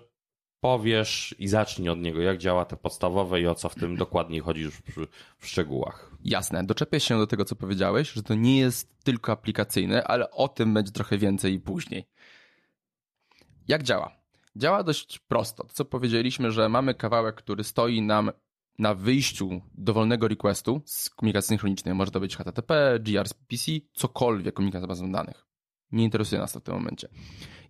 powiesz 0.59 1.35
i 1.39 1.47
zacznij 1.47 1.89
od 1.89 1.99
niego, 1.99 2.21
jak 2.21 2.37
działa 2.37 2.65
te 2.65 2.77
podstawowe 2.77 3.41
i 3.41 3.47
o 3.47 3.55
co 3.55 3.69
w 3.69 3.75
tym 3.75 3.95
dokładniej 3.95 4.39
chodzi 4.39 4.61
już 4.61 4.81
w 5.37 5.47
szczegółach. 5.47 6.11
Jasne, 6.23 6.63
doczepię 6.63 6.99
się 6.99 7.17
do 7.17 7.27
tego, 7.27 7.45
co 7.45 7.55
powiedziałeś, 7.55 8.11
że 8.11 8.23
to 8.23 8.35
nie 8.35 8.57
jest 8.59 9.03
tylko 9.03 9.31
aplikacyjne, 9.31 10.03
ale 10.03 10.31
o 10.31 10.47
tym 10.47 10.73
będzie 10.73 10.91
trochę 10.91 11.17
więcej 11.17 11.59
później. 11.59 12.07
Jak 13.67 13.83
działa? 13.83 14.11
Działa 14.55 14.83
dość 14.83 15.19
prosto. 15.19 15.63
To, 15.63 15.73
co 15.73 15.85
powiedzieliśmy, 15.85 16.51
że 16.51 16.69
mamy 16.69 16.93
kawałek, 16.93 17.35
który 17.35 17.63
stoi 17.63 18.01
nam 18.01 18.31
na 18.79 18.93
wyjściu 18.93 19.61
dowolnego 19.73 20.27
requestu 20.27 20.81
z 20.85 21.09
komunikacji 21.09 21.47
synchronicznej. 21.47 21.95
Może 21.95 22.11
to 22.11 22.19
być 22.19 22.35
HTTP, 22.35 22.99
gRPC, 22.99 23.71
cokolwiek 23.93 24.55
komunikacja 24.55 24.87
bazą 24.87 25.11
danych. 25.11 25.45
Nie 25.91 26.03
interesuje 26.03 26.41
nas 26.41 26.53
to 26.53 26.59
w 26.59 26.63
tym 26.63 26.75
momencie. 26.75 27.09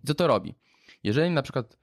I 0.04 0.06
co 0.06 0.14
to 0.14 0.26
robi? 0.26 0.54
Jeżeli 1.02 1.30
na 1.30 1.42
przykład 1.42 1.78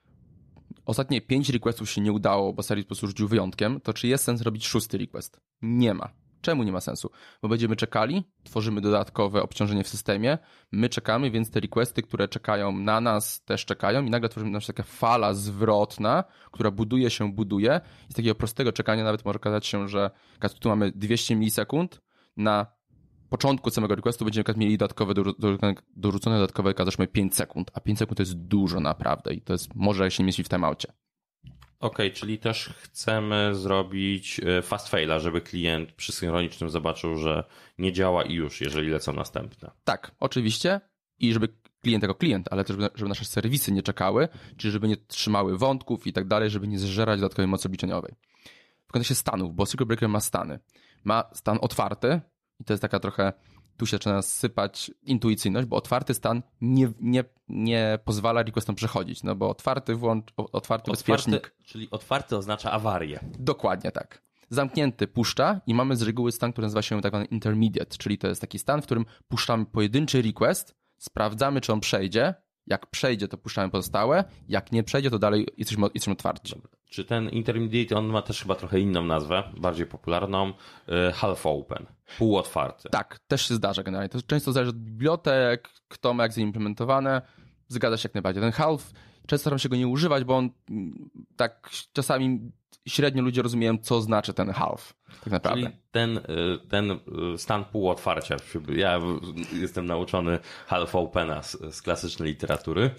ostatnie 0.86 1.22
pięć 1.22 1.50
requestów 1.50 1.90
się 1.90 2.02
nie 2.02 2.12
udało, 2.12 2.54
bo 2.54 2.64
serwis 2.64 2.86
po 2.86 2.88
prostu 2.88 3.08
rzucił 3.08 3.28
wyjątkiem, 3.28 3.82
to 3.82 3.94
czy 3.94 4.08
jest 4.08 4.24
sens 4.24 4.42
robić 4.42 4.68
szósty 4.68 4.98
request? 4.98 5.42
Nie 5.62 5.94
ma. 5.94 6.10
Czemu 6.42 6.64
nie 6.64 6.72
ma 6.72 6.82
sensu? 6.82 7.10
Bo 7.42 7.50
będziemy 7.50 7.76
czekali, 7.76 8.24
tworzymy 8.44 8.82
dodatkowe 8.82 9.44
obciążenie 9.44 9.84
w 9.84 9.88
systemie, 9.88 10.38
my 10.72 10.90
czekamy, 10.90 11.32
więc 11.32 11.52
te 11.52 11.60
requesty, 11.60 12.02
które 12.02 12.28
czekają 12.28 12.72
na 12.72 13.02
nas, 13.02 13.44
też 13.44 13.66
czekają 13.66 14.06
i 14.06 14.10
nagle 14.10 14.30
tworzymy 14.30 14.52
na 14.52 14.60
przykład 14.60 14.78
taka 14.78 14.90
fala 14.90 15.34
zwrotna, 15.34 16.24
która 16.52 16.72
buduje 16.72 17.10
się, 17.10 17.34
buduje. 17.34 17.82
I 18.10 18.14
z 18.14 18.16
takiego 18.16 18.36
prostego 18.36 18.72
czekania 18.72 19.04
nawet 19.04 19.26
może 19.26 19.38
okazać 19.38 19.66
się, 19.66 19.88
że 19.88 20.12
tu 20.60 20.70
mamy 20.70 20.92
200 20.92 21.36
milisekund, 21.36 22.02
na 22.38 22.66
początku 23.30 23.70
samego 23.70 23.96
requestu 23.96 24.26
będziemy 24.26 24.46
mieli 24.58 24.78
dodatkowe, 24.78 25.14
dorzucone, 25.96 26.36
dodatkowe, 26.36 26.74
załóżmy 26.78 27.08
5 27.08 27.36
sekund, 27.36 27.72
a 27.74 27.80
5 27.80 28.00
sekund 28.00 28.18
to 28.18 28.22
jest 28.22 28.36
dużo 28.36 28.80
naprawdę 28.80 29.34
i 29.34 29.42
to 29.42 29.54
jest, 29.54 29.76
może 29.76 30.12
się 30.12 30.24
mieści 30.24 30.44
w 30.44 30.50
timeoutie. 30.50 30.94
Okej, 31.80 32.12
czyli 32.12 32.38
też 32.38 32.74
chcemy 32.78 33.56
zrobić 33.56 34.40
e, 34.40 34.62
fast 34.62 34.90
faila, 34.90 35.20
żeby 35.20 35.42
klient 35.42 35.92
przy 35.92 36.12
synchronicznym 36.12 36.70
zobaczył, 36.70 37.16
że 37.18 37.44
nie 37.78 37.94
działa 37.94 38.24
i 38.24 38.34
już, 38.34 38.62
jeżeli 38.62 38.90
lecą 38.90 39.14
następne. 39.14 39.72
Tak, 39.84 40.12
oczywiście. 40.20 40.82
I 41.20 41.34
żeby 41.34 41.48
klient 41.82 42.04
jako 42.04 42.16
klient, 42.16 42.48
ale 42.52 42.64
też 42.64 42.78
żeby, 42.96 43.10
nasze 43.10 43.26
serwisy 43.26 43.72
nie 43.72 43.84
czekały, 43.84 44.28
czyli 44.58 44.72
żeby 44.72 44.88
nie 44.88 44.98
trzymały 44.98 45.58
wątków 45.58 46.08
i 46.08 46.14
tak 46.14 46.28
dalej, 46.28 46.50
żeby 46.50 46.68
nie 46.68 46.80
zżerać 46.80 47.20
dodatkowej 47.20 47.48
mocy 47.48 47.68
obliczeniowej. 47.68 48.16
W 48.88 48.92
kontekście 48.92 49.16
stanów, 49.16 49.56
bo 49.56 49.66
Circuit 49.66 49.88
Breaker 49.88 50.10
ma 50.10 50.20
stany. 50.20 50.60
Ma 51.04 51.24
stan 51.34 51.58
otwarty 51.62 52.22
i 52.60 52.64
to 52.64 52.74
jest 52.74 52.82
taka 52.82 53.00
trochę, 53.00 53.34
tu 53.78 53.86
się 53.86 53.98
zaczyna 53.98 54.22
sypać 54.22 54.92
intuicyjność, 55.04 55.68
bo 55.68 55.78
otwarty 55.78 56.14
stan 56.14 56.44
nie, 56.62 56.92
nie, 57.02 57.24
nie 57.48 58.00
pozwala 58.06 58.44
requestom 58.44 58.76
przechodzić, 58.76 59.24
no 59.24 59.36
bo 59.36 59.50
otwarty 59.50 59.96
włącz, 59.96 60.28
otwarty, 60.38 60.92
bezpiecznik. 60.92 61.56
Czyli 61.66 61.92
otwarty 61.92 62.38
oznacza 62.38 62.72
awarię. 62.72 63.20
Dokładnie 63.40 63.92
tak. 63.92 64.26
Zamknięty 64.50 65.08
puszcza 65.08 65.62
i 65.68 65.74
mamy 65.74 65.96
z 65.96 66.02
reguły 66.02 66.32
stan, 66.32 66.52
który 66.52 66.66
nazywa 66.66 66.82
się 66.82 67.02
tak 67.02 67.12
zwany 67.12 67.26
intermediate, 67.26 67.98
czyli 67.98 68.18
to 68.18 68.28
jest 68.28 68.42
taki 68.42 68.60
stan, 68.60 68.82
w 68.82 68.86
którym 68.86 69.06
puszczamy 69.28 69.66
pojedynczy 69.66 70.22
request, 70.22 70.76
sprawdzamy, 70.98 71.62
czy 71.62 71.74
on 71.74 71.80
przejdzie. 71.80 72.34
Jak 72.68 72.86
przejdzie, 72.86 73.28
to 73.28 73.38
puszczamy 73.38 73.72
pozostałe. 73.72 74.24
Jak 74.50 74.72
nie 74.72 74.84
przejdzie, 74.84 75.10
to 75.10 75.20
dalej 75.20 75.48
jesteśmy, 75.58 75.88
jesteśmy 75.94 76.14
otwarci. 76.14 76.62
Czy 76.90 77.06
ten 77.06 77.30
intermediate, 77.30 77.96
on 77.96 78.06
ma 78.06 78.22
też 78.22 78.42
chyba 78.42 78.56
trochę 78.56 78.80
inną 78.80 79.04
nazwę, 79.04 79.44
bardziej 79.58 79.86
popularną, 79.86 80.50
y, 81.10 81.12
half 81.14 81.46
open, 81.46 81.86
półotwarty. 82.18 82.90
Tak, 82.90 83.20
też 83.28 83.48
się 83.48 83.56
zdarza 83.56 83.84
generalnie. 83.84 84.10
To 84.10 84.22
często 84.22 84.52
zależy 84.52 84.70
od 84.70 84.78
bibliotek, 84.78 85.70
kto 85.88 86.14
ma 86.14 86.24
jak 86.24 86.34
zaimplementowane. 86.34 87.22
Zgadza 87.68 87.98
się 87.98 88.10
jak 88.10 88.14
najbardziej. 88.14 88.44
Ten 88.44 88.52
half, 88.52 88.92
często 89.28 89.38
staram 89.38 89.60
się 89.60 89.70
go 89.70 89.76
nie 89.76 89.88
używać, 89.88 90.24
bo 90.24 90.38
on 90.38 90.50
mm, 90.70 91.10
tak 91.36 91.70
czasami 91.94 92.52
średnio 92.88 93.24
ludzie 93.24 93.42
rozumieją, 93.42 93.78
co 93.78 94.02
znaczy 94.02 94.34
ten 94.34 94.50
half. 94.50 94.94
Tak 95.24 95.34
naprawdę. 95.34 95.64
Czyli 95.64 95.78
ten, 95.92 96.18
y, 96.18 96.22
ten 96.70 96.92
y, 96.92 97.38
stan 97.38 97.66
półotwarcia, 97.66 98.36
ja 98.76 99.00
jestem 99.54 99.86
nauczony 99.86 100.40
half 100.68 100.96
opena 100.96 101.44
z, 101.44 101.76
z 101.76 101.82
klasycznej 101.82 102.30
literatury, 102.30 102.90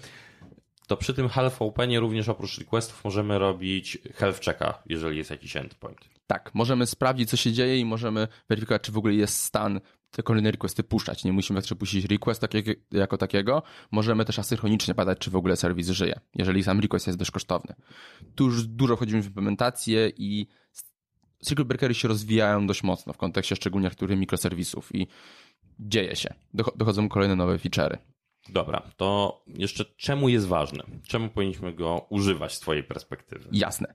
to 0.87 0.97
przy 0.97 1.13
tym 1.13 1.29
half 1.29 1.61
openie 1.61 1.99
również 1.99 2.29
oprócz 2.29 2.57
requestów 2.57 3.03
możemy 3.03 3.39
robić 3.39 3.97
health 4.15 4.45
checka, 4.45 4.83
jeżeli 4.85 5.17
jest 5.17 5.29
jakiś 5.29 5.57
endpoint. 5.57 5.99
Tak, 6.27 6.51
możemy 6.53 6.85
sprawdzić, 6.85 7.29
co 7.29 7.37
się 7.37 7.51
dzieje 7.51 7.79
i 7.79 7.85
możemy 7.85 8.27
weryfikować, 8.49 8.81
czy 8.81 8.91
w 8.91 8.97
ogóle 8.97 9.13
jest 9.13 9.43
stan 9.43 9.81
te 10.17 10.23
kolejne 10.23 10.51
requesty 10.51 10.83
puszczać. 10.83 11.23
Nie 11.23 11.33
musimy 11.33 11.59
jeszcze 11.59 11.75
puścić 11.75 12.05
request 12.05 12.47
jako 12.91 13.17
takiego. 13.17 13.63
Możemy 13.91 14.25
też 14.25 14.39
asynchronicznie 14.39 14.93
badać, 14.93 15.17
czy 15.19 15.31
w 15.31 15.35
ogóle 15.35 15.55
serwis 15.55 15.89
żyje, 15.89 16.19
jeżeli 16.35 16.63
sam 16.63 16.79
request 16.79 17.07
jest 17.07 17.19
dość 17.19 17.31
kosztowny. 17.31 17.75
Tu 18.35 18.45
już 18.45 18.67
dużo 18.67 18.95
wchodzimy 18.95 19.21
w 19.21 19.25
implementację 19.25 20.11
i 20.17 20.47
circuit 21.45 21.67
breakery 21.67 21.93
się 21.93 22.07
rozwijają 22.07 22.67
dość 22.67 22.83
mocno 22.83 23.13
w 23.13 23.17
kontekście 23.17 23.55
szczególnie 23.55 23.85
niektórych 23.85 24.19
mikroserwisów 24.19 24.95
i 24.95 25.07
dzieje 25.79 26.15
się. 26.15 26.33
Dochodzą 26.53 27.09
kolejne 27.09 27.35
nowe 27.35 27.57
feature'y. 27.57 27.97
Dobra, 28.49 28.81
to 28.95 29.41
jeszcze 29.47 29.85
czemu 29.85 30.29
jest 30.29 30.47
ważny? 30.47 30.83
Czemu 31.07 31.29
powinniśmy 31.29 31.73
go 31.73 32.05
używać 32.09 32.53
z 32.53 32.59
Twojej 32.59 32.83
perspektywy? 32.83 33.49
Jasne. 33.51 33.93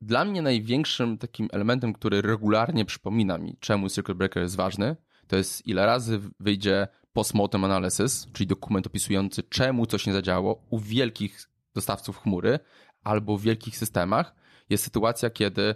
Dla 0.00 0.24
mnie 0.24 0.42
największym 0.42 1.18
takim 1.18 1.48
elementem, 1.52 1.92
który 1.92 2.22
regularnie 2.22 2.84
przypomina 2.84 3.38
mi, 3.38 3.56
czemu 3.60 3.88
Circuit 3.88 4.18
Breaker 4.18 4.42
jest 4.42 4.56
ważny, 4.56 4.96
to 5.28 5.36
jest 5.36 5.66
ile 5.66 5.86
razy 5.86 6.20
wyjdzie 6.40 6.88
postmortem 7.12 7.64
analysis, 7.64 8.26
czyli 8.32 8.46
dokument 8.46 8.86
opisujący, 8.86 9.42
czemu 9.42 9.86
coś 9.86 10.06
nie 10.06 10.12
zadziałało 10.12 10.66
u 10.70 10.78
wielkich 10.78 11.48
dostawców 11.74 12.18
chmury 12.18 12.58
albo 13.02 13.38
w 13.38 13.42
wielkich 13.42 13.78
systemach. 13.78 14.34
Jest 14.70 14.84
sytuacja, 14.84 15.30
kiedy 15.30 15.74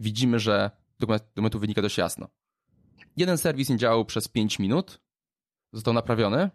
widzimy, 0.00 0.38
że 0.38 0.70
dokument, 0.98 1.22
dokumentu 1.34 1.58
wynika 1.58 1.82
dość 1.82 1.98
jasno. 1.98 2.28
Jeden 3.16 3.38
serwis 3.38 3.68
nie 3.68 3.76
działał 3.76 4.04
przez 4.04 4.28
5 4.28 4.58
minut, 4.58 5.00
został 5.72 5.94
naprawiony 5.94 6.50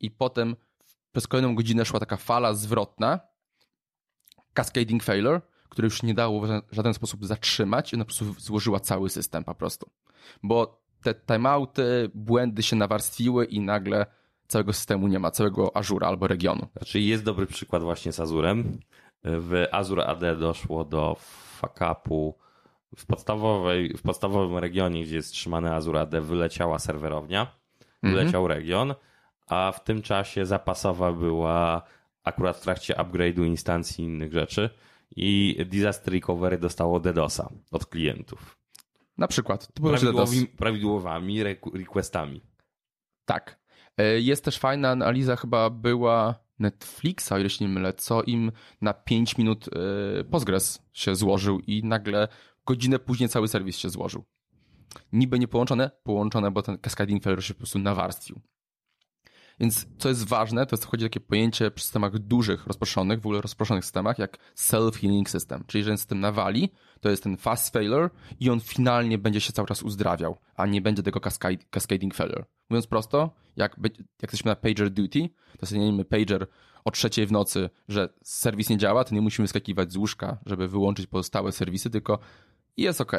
i 0.00 0.10
potem 0.10 0.56
przez 1.12 1.26
kolejną 1.26 1.54
godzinę 1.54 1.84
szła 1.84 2.00
taka 2.00 2.16
fala 2.16 2.54
zwrotna, 2.54 3.20
cascading 4.54 5.02
failure, 5.02 5.40
które 5.68 5.86
już 5.86 6.02
nie 6.02 6.14
dało 6.14 6.40
w 6.40 6.62
żaden 6.72 6.94
sposób 6.94 7.26
zatrzymać 7.26 7.92
i 7.92 7.96
ona 7.96 8.04
po 8.04 8.08
prostu 8.14 8.40
złożyła 8.40 8.80
cały 8.80 9.10
system 9.10 9.44
po 9.44 9.54
prostu. 9.54 9.90
Bo 10.42 10.81
te 11.02 11.14
timeouty, 11.14 12.10
błędy 12.14 12.62
się 12.62 12.76
nawarstwiły 12.76 13.44
i 13.44 13.60
nagle 13.60 14.06
całego 14.46 14.72
systemu 14.72 15.08
nie 15.08 15.18
ma, 15.18 15.30
całego 15.30 15.76
Azura 15.76 16.08
albo 16.08 16.26
regionu. 16.26 16.66
Znaczy 16.76 17.00
jest 17.00 17.24
dobry 17.24 17.46
przykład 17.46 17.82
właśnie 17.82 18.12
z 18.12 18.20
Azurem. 18.20 18.78
W 19.24 19.66
Azure 19.72 20.06
AD 20.06 20.36
doszło 20.36 20.84
do 20.84 21.16
fuck-upu 21.60 22.32
w, 22.96 23.06
podstawowej, 23.06 23.94
w 23.96 24.02
podstawowym 24.02 24.58
regionie, 24.58 25.04
gdzie 25.04 25.16
jest 25.16 25.32
trzymany 25.32 25.74
Azure 25.74 26.00
AD, 26.00 26.20
wyleciała 26.20 26.78
serwerownia, 26.78 27.56
mhm. 28.02 28.14
wyleciał 28.14 28.44
-hmm. 28.44 28.48
region, 28.48 28.94
a 29.46 29.72
w 29.72 29.84
tym 29.84 30.02
czasie 30.02 30.46
zapasowa 30.46 31.12
była 31.12 31.82
akurat 32.24 32.56
w 32.56 32.60
trakcie 32.60 32.94
upgrade'u 32.94 33.46
instancji 33.46 34.04
i 34.04 34.08
innych 34.08 34.32
rzeczy 34.32 34.70
i 35.16 35.56
disaster 35.66 36.14
recovery 36.14 36.58
dostało 36.58 37.00
DDoSa 37.00 37.48
od 37.70 37.86
klientów. 37.86 38.61
Na 39.22 39.28
przykład. 39.28 39.68
Prawidłowymi, 39.72 40.46
prawidłowymi 40.46 41.42
requestami. 41.74 42.40
Tak. 43.24 43.60
E, 43.96 44.20
jest 44.20 44.44
też 44.44 44.58
fajna 44.58 44.90
analiza, 44.90 45.36
chyba 45.36 45.70
była 45.70 46.34
Netflixa, 46.58 47.32
o 47.32 47.38
ile 47.38 47.50
się 47.50 47.64
nie 47.64 47.70
mylę, 47.74 47.92
co 47.92 48.22
im 48.22 48.52
na 48.80 48.94
5 48.94 49.38
minut 49.38 49.68
e, 50.20 50.24
Postgres 50.24 50.82
się 50.92 51.14
złożył 51.14 51.60
i 51.60 51.84
nagle 51.84 52.28
godzinę 52.66 52.98
później 52.98 53.28
cały 53.28 53.48
serwis 53.48 53.76
się 53.76 53.90
złożył. 53.90 54.24
Niby 55.12 55.38
nie 55.38 55.48
połączone, 55.48 55.90
połączone, 56.02 56.50
bo 56.50 56.62
ten 56.62 56.78
cascading 56.78 57.22
failure 57.22 57.42
się 57.42 57.54
po 57.54 57.58
prostu 57.58 57.78
nawarstwił. 57.78 58.40
Więc 59.60 59.86
co 59.98 60.08
jest 60.08 60.28
ważne, 60.28 60.66
to 60.66 60.76
jest 60.76 60.84
wchodzi 60.84 61.04
takie 61.04 61.20
pojęcie 61.20 61.70
przy 61.70 61.84
systemach 61.84 62.18
dużych, 62.18 62.66
rozproszonych, 62.66 63.20
w 63.20 63.26
ogóle 63.26 63.40
rozproszonych 63.40 63.84
systemach, 63.84 64.18
jak 64.18 64.38
self-healing 64.56 65.28
system. 65.28 65.64
Czyli, 65.66 65.84
że 65.84 65.90
ten 65.90 65.98
system 65.98 66.20
nawali, 66.20 66.70
to 67.00 67.10
jest 67.10 67.22
ten 67.22 67.36
fast 67.36 67.72
failure 67.72 68.10
i 68.40 68.50
on 68.50 68.60
finalnie 68.60 69.18
będzie 69.18 69.40
się 69.40 69.52
cały 69.52 69.68
czas 69.68 69.82
uzdrawiał, 69.82 70.38
a 70.56 70.66
nie 70.66 70.80
będzie 70.80 71.02
tego 71.02 71.20
cascading 71.70 72.14
failure. 72.14 72.44
Mówiąc 72.70 72.86
prosto, 72.86 73.30
jak, 73.56 73.76
jak 73.82 74.22
jesteśmy 74.22 74.48
na 74.48 74.56
pager 74.56 74.90
duty, 74.90 75.28
to 75.58 75.66
zmienimy 75.66 76.04
pager 76.04 76.46
o 76.84 76.90
trzeciej 76.90 77.26
w 77.26 77.32
nocy, 77.32 77.70
że 77.88 78.08
serwis 78.22 78.68
nie 78.68 78.78
działa, 78.78 79.04
to 79.04 79.14
nie 79.14 79.20
musimy 79.20 79.48
skakiwać 79.48 79.92
z 79.92 79.96
łóżka, 79.96 80.38
żeby 80.46 80.68
wyłączyć 80.68 81.06
pozostałe 81.06 81.52
serwisy, 81.52 81.90
tylko 81.90 82.18
jest 82.76 83.00
ok 83.00 83.12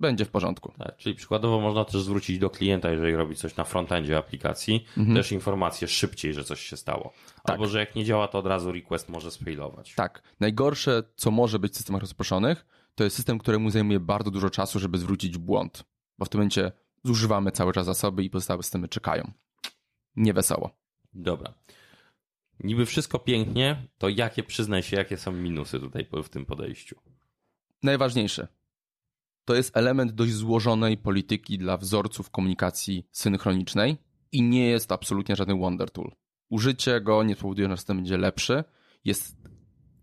będzie 0.00 0.24
w 0.24 0.30
porządku. 0.30 0.72
Tak, 0.78 0.96
czyli 0.96 1.14
przykładowo 1.14 1.60
można 1.60 1.84
też 1.84 2.02
zwrócić 2.02 2.38
do 2.38 2.50
klienta, 2.50 2.90
jeżeli 2.90 3.14
robi 3.14 3.36
coś 3.36 3.56
na 3.56 3.64
frontendzie 3.64 4.18
aplikacji, 4.18 4.86
mhm. 4.96 5.16
też 5.16 5.32
informację 5.32 5.88
szybciej, 5.88 6.34
że 6.34 6.44
coś 6.44 6.60
się 6.60 6.76
stało. 6.76 7.12
Tak. 7.42 7.50
Albo, 7.50 7.66
że 7.66 7.78
jak 7.78 7.94
nie 7.94 8.04
działa, 8.04 8.28
to 8.28 8.38
od 8.38 8.46
razu 8.46 8.72
request 8.72 9.08
może 9.08 9.30
sfailować. 9.30 9.94
Tak. 9.94 10.22
Najgorsze, 10.40 11.02
co 11.16 11.30
może 11.30 11.58
być 11.58 11.72
w 11.72 11.76
systemach 11.76 12.00
rozproszonych, 12.00 12.66
to 12.94 13.04
jest 13.04 13.16
system, 13.16 13.38
któremu 13.38 13.70
zajmuje 13.70 14.00
bardzo 14.00 14.30
dużo 14.30 14.50
czasu, 14.50 14.78
żeby 14.78 14.98
zwrócić 14.98 15.38
błąd. 15.38 15.84
Bo 16.18 16.24
w 16.24 16.28
tym 16.28 16.38
momencie 16.38 16.72
zużywamy 17.04 17.50
cały 17.52 17.72
czas 17.72 17.86
zasoby 17.86 18.24
i 18.24 18.30
pozostałe 18.30 18.62
systemy 18.62 18.88
czekają. 18.88 19.32
Niewesoło. 20.16 20.70
Dobra. 21.14 21.54
Niby 22.60 22.86
wszystko 22.86 23.18
pięknie, 23.18 23.86
to 23.98 24.08
jakie, 24.08 24.42
przyznaj 24.42 24.82
się, 24.82 24.96
jakie 24.96 25.16
są 25.16 25.32
minusy 25.32 25.80
tutaj 25.80 26.06
w 26.24 26.28
tym 26.28 26.46
podejściu? 26.46 26.96
Najważniejsze 27.82 28.48
to 29.44 29.54
jest 29.54 29.76
element 29.76 30.12
dość 30.12 30.32
złożonej 30.32 30.96
polityki 30.98 31.58
dla 31.58 31.76
wzorców 31.76 32.30
komunikacji 32.30 33.06
synchronicznej 33.12 33.96
i 34.32 34.42
nie 34.42 34.66
jest 34.66 34.92
absolutnie 34.92 35.36
żaden 35.36 35.60
wonder 35.60 35.90
tool. 35.90 36.10
Użycie 36.48 37.00
go 37.00 37.22
nie 37.22 37.34
spowoduje, 37.34 37.68
że 37.68 37.76
system 37.76 37.96
będzie 37.96 38.18
lepszy. 38.18 38.64
Jest, 39.04 39.36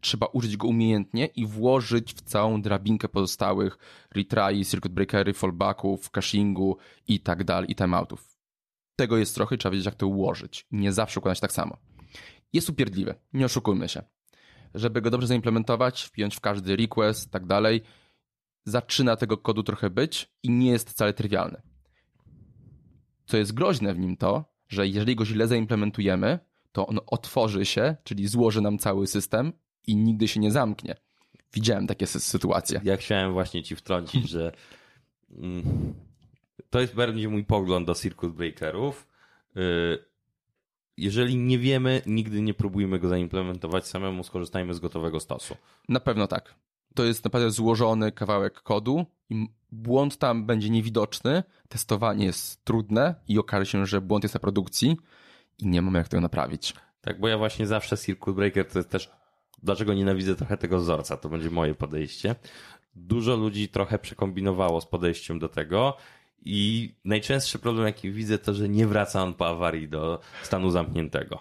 trzeba 0.01 0.25
użyć 0.25 0.58
go 0.58 0.67
umiejętnie 0.67 1.25
i 1.25 1.46
włożyć 1.46 2.13
w 2.13 2.22
całą 2.22 2.62
drabinkę 2.62 3.10
pozostałych 3.10 3.77
retry, 4.15 4.65
circuit 4.65 4.94
breakery, 4.94 5.34
fallbacków, 5.34 6.12
cachingu 6.12 6.77
i 7.08 7.20
tak 7.20 7.44
dalej, 7.44 7.72
i 7.72 7.75
timeoutów. 7.75 8.38
Tego 8.96 9.17
jest 9.17 9.36
trochę, 9.36 9.58
trzeba 9.58 9.72
wiedzieć 9.72 9.86
jak 9.86 9.96
to 9.96 10.08
ułożyć. 10.08 10.65
Nie 10.72 10.94
zawsze 10.94 11.20
układać 11.20 11.39
tak 11.39 11.51
samo. 11.51 11.77
Jest 12.53 12.70
upierdliwy, 12.70 13.15
nie 13.34 13.46
oszukujmy 13.46 13.89
się. 13.89 14.03
Żeby 14.74 15.01
go 15.01 15.10
dobrze 15.10 15.27
zaimplementować, 15.27 16.03
wpiąć 16.03 16.36
w 16.36 16.39
każdy 16.39 16.75
request, 16.75 17.32
tak 17.32 17.46
dalej, 17.46 17.82
zaczyna 18.68 19.16
tego 19.16 19.38
kodu 19.38 19.64
trochę 19.64 19.90
być 19.90 20.32
i 20.44 20.50
nie 20.50 20.72
jest 20.72 20.90
wcale 20.90 21.14
trywialny. 21.14 21.62
Co 23.26 23.38
jest 23.38 23.54
groźne 23.54 23.94
w 23.94 24.00
nim 24.00 24.18
to, 24.18 24.46
że 24.70 24.88
jeżeli 24.88 25.16
go 25.16 25.26
źle 25.26 25.48
zaimplementujemy, 25.48 26.40
to 26.72 26.88
on 26.88 27.00
otworzy 27.06 27.66
się, 27.66 27.96
czyli 28.04 28.28
złoży 28.28 28.62
nam 28.62 28.78
cały 28.78 29.08
system 29.08 29.54
i 29.88 29.96
nigdy 29.96 30.28
się 30.28 30.40
nie 30.40 30.52
zamknie. 30.52 30.96
Widziałem 31.54 31.88
takie 31.88 32.08
sytuacje. 32.08 32.82
Ja 32.84 32.98
chciałem 32.98 33.34
właśnie 33.34 33.64
ci 33.64 33.76
wtrącić, 33.76 34.30
że 34.30 34.52
mm, 35.32 35.94
to 36.70 36.80
jest 36.80 36.96
bardziej 36.96 37.28
mój 37.28 37.44
pogląd 37.44 37.88
do 37.88 37.96
circuit 37.96 38.34
breakerów. 38.34 39.08
Y, 39.58 40.06
jeżeli 40.98 41.36
nie 41.38 41.60
wiemy, 41.60 42.02
nigdy 42.06 42.42
nie 42.42 42.54
próbujmy 42.54 43.00
go 43.00 43.10
zaimplementować 43.10 43.88
samemu, 43.88 44.24
skorzystajmy 44.24 44.74
z 44.74 44.80
gotowego 44.80 45.20
stosu. 45.20 45.58
Na 45.90 46.00
pewno 46.00 46.28
tak. 46.28 46.56
To 46.98 47.06
jest 47.06 47.24
naprawdę 47.24 47.51
złożony 47.51 48.12
kawałek 48.12 48.62
kodu 48.62 49.06
i 49.30 49.48
błąd 49.72 50.18
tam 50.18 50.46
będzie 50.46 50.70
niewidoczny, 50.70 51.44
testowanie 51.70 52.25
jest 52.25 52.66
trudne 52.66 53.16
i 53.27 53.39
okaże 53.39 53.66
się, 53.66 53.86
że 53.86 54.01
błąd 54.01 54.24
jest 54.24 54.34
na 54.34 54.39
produkcji 54.39 54.98
i 55.58 55.68
nie 55.68 55.82
mamy 55.82 55.98
jak 55.98 56.08
tego 56.08 56.22
naprawić. 56.22 56.74
Tak, 57.01 57.20
bo 57.20 57.27
ja 57.27 57.38
właśnie 57.38 57.68
zawsze 57.68 57.98
Circuit 57.98 58.36
Breaker 58.36 58.66
to 58.66 58.80
jest 58.80 58.89
też, 58.89 59.12
dlaczego 59.63 59.94
nienawidzę 59.94 60.36
trochę 60.36 60.58
tego 60.58 60.80
wzorca, 60.80 61.18
to 61.18 61.30
będzie 61.30 61.50
moje 61.50 61.75
podejście. 61.75 62.36
Dużo 62.96 63.36
ludzi 63.36 63.70
trochę 63.70 64.00
przekombinowało 64.00 64.82
z 64.82 64.86
podejściem 64.86 65.39
do 65.39 65.50
tego 65.50 65.98
i 66.46 66.96
najczęstszy 67.06 67.60
problem, 67.60 67.86
jaki 67.86 68.12
widzę, 68.12 68.38
to, 68.38 68.54
że 68.54 68.70
nie 68.70 68.88
wraca 68.88 69.24
on 69.24 69.34
po 69.34 69.48
awarii 69.48 69.89
do 69.89 70.20
stanu 70.44 70.70
zamkniętego. 70.70 71.39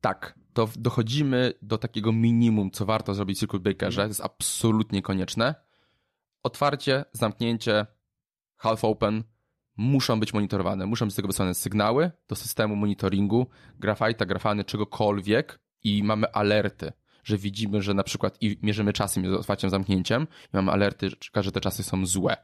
Tak, 0.00 0.34
to 0.56 0.68
dochodzimy 0.76 1.52
do 1.62 1.78
takiego 1.78 2.12
minimum, 2.12 2.70
co 2.70 2.86
warto 2.86 3.14
zrobić 3.14 3.36
w 3.36 3.40
Circuit 3.40 3.62
Breakerze, 3.62 4.02
to 4.02 4.08
jest 4.08 4.20
absolutnie 4.20 5.02
konieczne. 5.02 5.54
Otwarcie, 6.42 7.04
zamknięcie, 7.12 7.86
half 8.56 8.84
open, 8.84 9.24
muszą 9.76 10.20
być 10.20 10.34
monitorowane, 10.34 10.86
muszą 10.86 11.04
być 11.04 11.12
z 11.12 11.16
tego 11.16 11.28
wysłane 11.28 11.54
sygnały 11.54 12.10
do 12.28 12.36
systemu 12.36 12.76
monitoringu, 12.76 13.46
grafajta, 13.78 14.26
grafany, 14.26 14.64
czegokolwiek 14.64 15.60
i 15.82 16.02
mamy 16.02 16.32
alerty, 16.32 16.92
że 17.24 17.38
widzimy, 17.38 17.82
że 17.82 17.94
na 17.94 18.02
przykład 18.02 18.36
i 18.40 18.58
mierzymy 18.62 18.92
czasy 18.92 19.20
między 19.20 19.38
otwarciem 19.38 19.70
zamknięciem 19.70 20.26
i 20.44 20.56
mamy 20.56 20.72
alerty, 20.72 21.08
że 21.34 21.52
te 21.52 21.60
czasy 21.60 21.82
są 21.82 22.06
złe. 22.06 22.36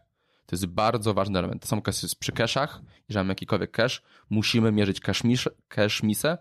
To 0.47 0.57
jest 0.57 0.67
bardzo 0.67 1.15
ważny 1.15 1.39
element. 1.39 1.63
To 1.63 1.69
samo 1.69 1.83
jest 1.87 2.17
przy 2.17 2.33
cache'ach, 2.33 2.69
jeżeli 3.09 3.25
mamy 3.25 3.31
jakikolwiek 3.31 3.71
cache, 3.71 4.01
musimy 4.31 4.73
mierzyć 4.73 5.01
cache 5.01 6.07
misę 6.07 6.39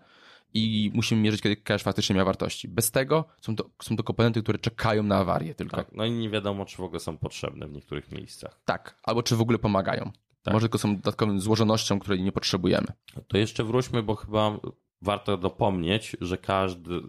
i 0.54 0.90
musimy 0.94 1.20
mierzyć, 1.20 1.42
kiedy 1.42 1.56
cache 1.56 1.84
faktycznie 1.84 2.16
miał 2.16 2.26
wartości. 2.26 2.68
Bez 2.68 2.90
tego 2.90 3.24
są 3.40 3.56
to, 3.56 3.70
są 3.82 3.96
to 3.96 4.02
komponenty, 4.02 4.42
które 4.42 4.58
czekają 4.58 5.02
na 5.02 5.16
awarię 5.16 5.54
tylko. 5.54 5.76
Tak, 5.76 5.86
no 5.92 6.04
i 6.04 6.10
nie 6.10 6.30
wiadomo, 6.30 6.64
czy 6.64 6.76
w 6.76 6.80
ogóle 6.80 7.00
są 7.00 7.18
potrzebne 7.18 7.68
w 7.68 7.72
niektórych 7.72 8.12
miejscach. 8.12 8.60
Tak, 8.64 8.98
albo 9.02 9.22
czy 9.22 9.36
w 9.36 9.40
ogóle 9.40 9.58
pomagają. 9.58 10.10
Tak. 10.42 10.54
Może 10.54 10.64
tylko 10.64 10.78
są 10.78 10.96
dodatkową 10.96 11.40
złożonością, 11.40 11.98
której 11.98 12.22
nie 12.22 12.32
potrzebujemy. 12.32 12.86
To 13.28 13.38
jeszcze 13.38 13.64
wróćmy, 13.64 14.02
bo 14.02 14.14
chyba 14.14 14.58
warto 15.02 15.36
dopomnieć, 15.36 16.16
że 16.20 16.38
każdy, 16.38 17.00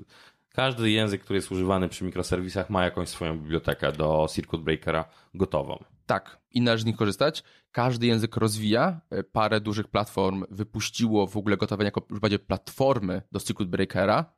każdy 0.50 0.92
język, 0.92 1.22
który 1.22 1.38
jest 1.38 1.52
używany 1.52 1.90
przy 1.90 2.04
mikroserwisach 2.04 2.70
ma 2.70 2.84
jakąś 2.84 3.10
swoją 3.10 3.40
bibliotekę 3.40 3.92
do 3.92 4.28
Circuit 4.32 4.64
Breakera 4.64 5.06
gotową. 5.34 5.84
Tak, 6.06 6.40
i 6.52 6.62
należy 6.62 6.84
z 6.84 6.86
nich 6.86 6.96
korzystać. 6.96 7.44
Każdy 7.72 8.08
język 8.08 8.38
rozwija. 8.38 9.02
Parę 9.32 9.62
dużych 9.62 9.88
platform 9.88 10.46
wypuściło 10.52 11.28
w 11.28 11.38
ogóle 11.38 11.58
gotowe 11.58 11.84
jako 11.84 12.06
już 12.10 12.20
bardziej 12.20 12.40
platformy 12.40 13.22
do 13.32 13.40
Circuit 13.40 13.70
Breakera. 13.70 14.34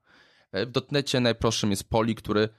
W 0.53 0.71
dotnecie 0.71 1.19
najprostszym 1.19 1.69
jest 1.69 1.89
Poli, 1.89 2.15
który 2.15 2.49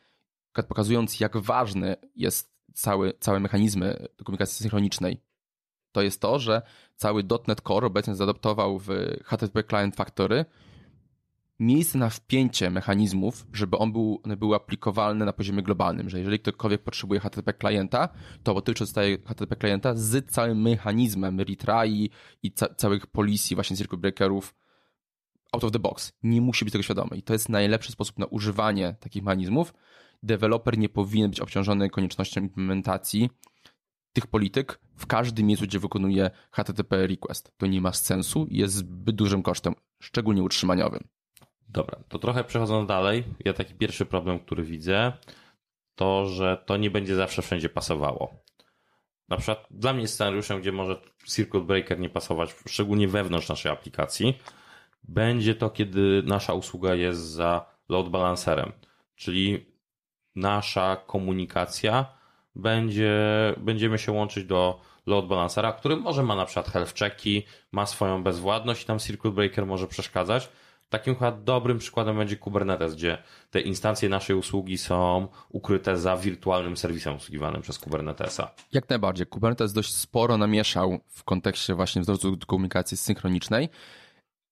pokazując 0.68 1.20
jak 1.20 1.36
ważny 1.36 1.96
jest 2.14 2.56
cały, 2.75 3.12
całe 3.20 3.40
mechanizmy 3.40 4.06
komunikacji 4.25 4.62
synchronicznej 4.62 5.26
to 5.96 6.02
jest 6.02 6.20
to, 6.20 6.38
że 6.38 6.62
cały 6.96 7.25
.NET 7.48 7.60
Core 7.60 7.86
obecnie 7.86 8.14
zaadoptował 8.14 8.78
w 8.78 8.88
HTTP 9.25 9.64
Client 9.64 9.96
Factory 9.96 10.44
miejsce 11.58 11.98
na 11.98 12.10
wpięcie 12.10 12.70
mechanizmów, 12.70 13.46
żeby 13.52 13.78
on 13.78 13.92
był, 13.92 14.20
one 14.25 14.36
były 14.36 14.56
aplikowalne 14.56 15.25
na 15.25 15.32
poziomie 15.32 15.62
globalnym, 15.62 16.10
że 16.10 16.18
jeżeli 16.18 16.38
ktokolwiek 16.38 16.82
potrzebuje 16.82 17.20
HTTP 17.20 17.52
klienta, 17.52 18.08
to 18.42 18.54
dotyczy 18.54 18.84
dostaje 18.84 19.18
HTTP 19.18 19.56
klienta 19.56 19.94
z 19.94 20.30
całym 20.30 20.62
mechanizmem 20.62 21.40
retry 21.40 22.08
i 22.42 22.52
ca 22.52 22.75
całych 22.75 23.06
policji, 23.06 23.54
właśnie 23.54 23.76
circuit 23.76 24.00
breakerów 24.00 24.54
out 25.52 25.64
of 25.64 25.72
the 25.72 25.78
box. 25.78 26.12
Nie 26.22 26.40
musi 26.40 26.64
być 26.64 26.72
tego 26.72 26.82
świadomy 26.82 27.16
i 27.16 27.22
to 27.22 27.32
jest 27.32 27.48
najlepszy 27.48 27.92
sposób 27.92 28.18
na 28.18 28.26
używanie 28.26 28.96
takich 29.00 29.22
mechanizmów. 29.22 29.74
Deweloper 30.22 30.78
nie 30.78 30.88
powinien 30.88 31.31
być 31.31 31.40
obciążony 31.40 31.90
koniecznością 31.90 32.40
implementacji 32.40 33.31
tych 34.12 34.26
polityk 34.26 34.81
w 34.96 35.07
każdym 35.07 35.46
miejscu, 35.46 35.66
gdzie 35.66 35.78
wykonuje 35.78 36.31
HTTP 36.50 37.07
request. 37.07 37.52
To 37.57 37.66
nie 37.66 37.81
ma 37.81 37.92
sensu 37.92 38.46
i 38.50 38.57
jest 38.57 38.74
zbyt 38.74 39.16
dużym 39.16 39.42
kosztem, 39.42 39.74
szczególnie 40.00 40.42
utrzymaniowym. 40.42 41.09
Dobra, 41.68 41.98
to 42.09 42.18
trochę 42.18 42.44
przechodząc 42.44 42.88
dalej, 42.88 43.24
ja 43.44 43.52
taki 43.52 43.74
pierwszy 43.74 44.07
problem, 44.07 44.38
który 44.38 44.62
widzę, 44.62 45.12
to, 45.94 46.26
że 46.26 46.62
to 46.66 46.76
nie 46.76 46.90
będzie 46.90 47.16
zawsze 47.16 47.42
wszędzie 47.42 47.68
pasowało. 47.68 48.44
Na 49.29 49.37
przykład 49.37 49.66
dla 49.70 49.92
mnie 49.92 50.09
scenariuszem, 50.09 50.61
gdzie 50.61 50.72
może 50.72 51.00
circuit 51.26 51.64
breaker 51.64 51.98
nie 51.98 52.11
pasować, 52.11 52.55
szczególnie 52.68 53.09
wewnątrz 53.09 53.48
naszej 53.48 53.72
aplikacji, 53.72 54.38
będzie 55.02 55.55
to, 55.55 55.70
kiedy 55.70 56.22
nasza 56.26 56.55
usługa 56.55 56.94
jest 56.94 57.20
za 57.20 57.66
load 57.88 58.09
balancerem, 58.09 58.72
czyli 59.14 59.66
nasza 60.35 60.96
komunikacja 60.96 62.07
będzie, 62.55 63.14
będziemy 63.57 63.98
się 63.98 64.12
łączyć 64.12 64.44
do 64.44 64.81
load 65.07 65.26
balancera, 65.26 65.72
który 65.72 65.96
może 65.96 66.22
ma 66.22 66.37
na 66.37 66.46
przykład 66.46 66.68
health 66.68 66.94
checki, 66.98 67.42
ma 67.72 67.87
swoją 67.87 68.22
bezwładność 68.22 68.83
i 68.83 68.87
tam 68.87 68.98
circuit 68.98 69.35
breaker 69.35 69.66
może 69.66 69.87
przeszkadzać. 69.87 70.48
Takim 70.88 71.14
chyba 71.14 71.33
dobrym 71.33 71.79
przykładem 71.79 72.16
będzie 72.16 72.37
Kubernetes, 72.37 72.94
gdzie 72.94 73.22
te 73.51 73.61
instancje 73.61 74.09
naszej 74.09 74.37
usługi 74.37 74.79
są 74.79 75.29
ukryte 75.49 75.96
za 75.96 76.16
wirtualnym 76.16 76.77
serwisem 76.77 77.14
obsługiwanym 77.14 77.62
przez 77.62 77.79
Kubernetesa. 77.79 78.51
Jak 78.72 78.88
najbardziej. 78.88 79.27
Kubernetes 79.27 79.72
dość 79.72 79.94
sporo 79.94 80.38
namieszał 80.38 80.99
w 81.09 81.25
kontekście 81.25 81.75
właśnie 81.75 82.03
wzorcu 82.03 82.37
komunikacji 82.46 82.96
synchronicznej, 82.96 83.68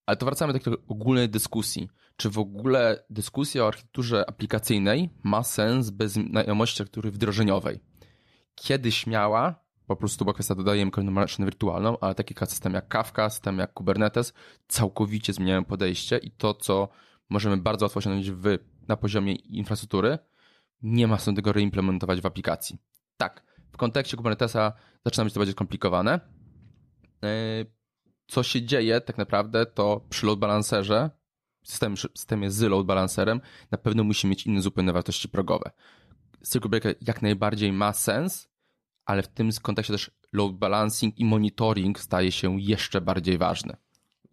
ale 0.06 0.16
to 0.16 0.26
wracamy 0.26 0.52
do 0.52 0.58
takiej 0.58 0.74
ogólnej 0.88 1.28
dyskusji. 1.28 1.88
Czy 2.16 2.30
w 2.30 2.38
ogóle 2.38 3.04
dyskusja 3.10 3.64
o 3.64 3.66
architekturze 3.66 4.28
aplikacyjnej 4.28 5.10
ma 5.22 5.42
sens 5.42 5.90
bez 5.90 6.12
znajomości 6.12 6.82
architektury 6.82 7.10
wdrożeniowej? 7.10 7.80
kiedyś 8.54 9.06
miała, 9.06 9.63
po 9.86 9.96
prostu 9.96 10.24
była 10.24 10.34
kwestia 10.34 10.54
dodajemy 10.54 10.90
kolejną 10.90 11.12
maszynę 11.12 11.46
wirtualną, 11.46 11.98
ale 12.00 12.14
takie 12.14 12.46
systemy 12.46 12.74
jak 12.74 12.88
Kafka, 12.88 13.30
systemy 13.30 13.62
jak 13.62 13.72
Kubernetes 13.72 14.32
całkowicie 14.68 15.32
zmieniają 15.32 15.64
podejście 15.64 16.18
i 16.18 16.30
to, 16.30 16.54
co 16.54 16.88
możemy 17.30 17.56
bardzo 17.56 17.84
łatwo 17.84 17.98
osiągnąć 17.98 18.30
w, 18.30 18.58
na 18.88 18.96
poziomie 18.96 19.34
infrastruktury, 19.34 20.18
nie 20.82 21.06
ma 21.06 21.18
sensu 21.18 21.36
tego 21.36 21.52
reimplementować 21.52 22.20
w 22.20 22.26
aplikacji. 22.26 22.78
Tak, 23.16 23.42
w 23.72 23.76
kontekście 23.76 24.16
Kubernetesa 24.16 24.72
zaczyna 25.04 25.24
być 25.24 25.34
to 25.34 25.40
bardziej 25.40 25.52
skomplikowane. 25.52 26.20
E, 27.24 27.64
co 28.26 28.42
się 28.42 28.62
dzieje 28.62 29.00
tak 29.00 29.18
naprawdę, 29.18 29.66
to 29.66 30.06
przy 30.08 30.26
load 30.26 30.38
balancerze, 30.38 31.10
systemie, 31.64 31.96
systemie 31.96 32.50
z 32.50 32.60
load 32.60 32.86
balancerem, 32.86 33.40
na 33.70 33.78
pewno 33.78 34.04
musi 34.04 34.26
mieć 34.26 34.46
inne 34.46 34.62
zupełnie 34.62 34.92
wartości 34.92 35.28
progowe 35.28 35.70
circuit 36.44 36.70
breaker 36.70 36.94
jak 37.00 37.22
najbardziej 37.22 37.72
ma 37.72 37.92
sens, 37.92 38.48
ale 39.06 39.22
w 39.22 39.28
tym 39.28 39.50
kontekście 39.62 39.92
też 39.92 40.10
load 40.32 40.52
balancing 40.52 41.18
i 41.18 41.24
monitoring 41.24 42.00
staje 42.00 42.32
się 42.32 42.60
jeszcze 42.60 43.00
bardziej 43.00 43.38
ważny. 43.38 43.76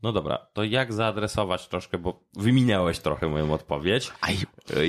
No 0.04 0.12
dobra, 0.12 0.48
to 0.54 0.64
jak 0.64 0.94
zaadresować 0.94 1.68
troszkę, 1.68 1.98
bo 1.98 2.24
wyminęłeś 2.34 3.00
trochę 3.00 3.28
moją 3.28 3.54
odpowiedź. 3.54 4.12
Aj. 4.22 4.38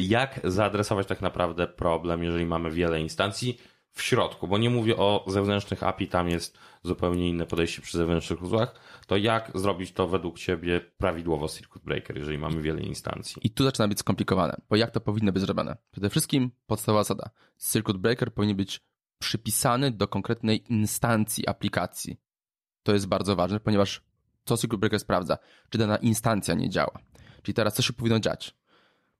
Jak 0.02 0.40
zaadresować 0.44 1.06
tak 1.06 1.22
naprawdę 1.22 1.66
problem, 1.66 2.24
jeżeli 2.24 2.46
mamy 2.46 2.70
wiele 2.70 3.00
instancji 3.00 3.58
w 3.90 4.02
środku, 4.02 4.48
bo 4.48 4.58
nie 4.58 4.70
mówię 4.70 4.96
o 4.96 5.24
zewnętrznych 5.26 5.82
API, 5.82 6.08
tam 6.08 6.28
jest 6.28 6.58
zupełnie 6.82 7.28
inne 7.28 7.46
podejście 7.46 7.82
przy 7.82 7.98
zewnętrznych 7.98 8.42
uzłach, 8.42 8.74
to 9.06 9.16
jak 9.16 9.50
zrobić 9.54 9.92
to 9.92 10.08
według 10.08 10.38
Ciebie 10.38 10.80
prawidłowo 10.80 11.48
Circuit 11.48 11.84
Breaker, 11.84 12.18
jeżeli 12.18 12.38
mamy 12.38 12.62
wiele 12.62 12.82
instancji? 12.82 13.42
I 13.44 13.50
tu 13.50 13.64
zaczyna 13.64 13.88
być 13.88 13.98
skomplikowane, 13.98 14.56
bo 14.70 14.76
jak 14.76 14.90
to 14.90 15.00
powinno 15.00 15.32
być 15.32 15.42
zrobione? 15.42 15.76
Przede 15.90 16.10
wszystkim 16.10 16.50
podstawowa 16.66 17.04
zasada. 17.04 17.30
Circuit 17.58 17.96
Breaker 17.96 18.34
powinien 18.34 18.56
być 18.56 18.80
przypisany 19.22 19.90
do 19.90 20.08
konkretnej 20.08 20.72
instancji 20.72 21.48
aplikacji. 21.48 22.20
To 22.82 22.92
jest 22.92 23.06
bardzo 23.06 23.36
ważne, 23.36 23.60
ponieważ 23.60 24.02
co 24.44 24.56
Circuit 24.56 24.80
Breaker 24.80 25.00
sprawdza? 25.00 25.38
Czy 25.70 25.78
dana 25.78 25.96
instancja 25.96 26.54
nie 26.54 26.70
działa? 26.70 26.98
Czyli 27.42 27.54
teraz 27.54 27.74
co 27.74 27.82
się 27.82 27.92
powinno 27.92 28.20
dziać? 28.20 28.56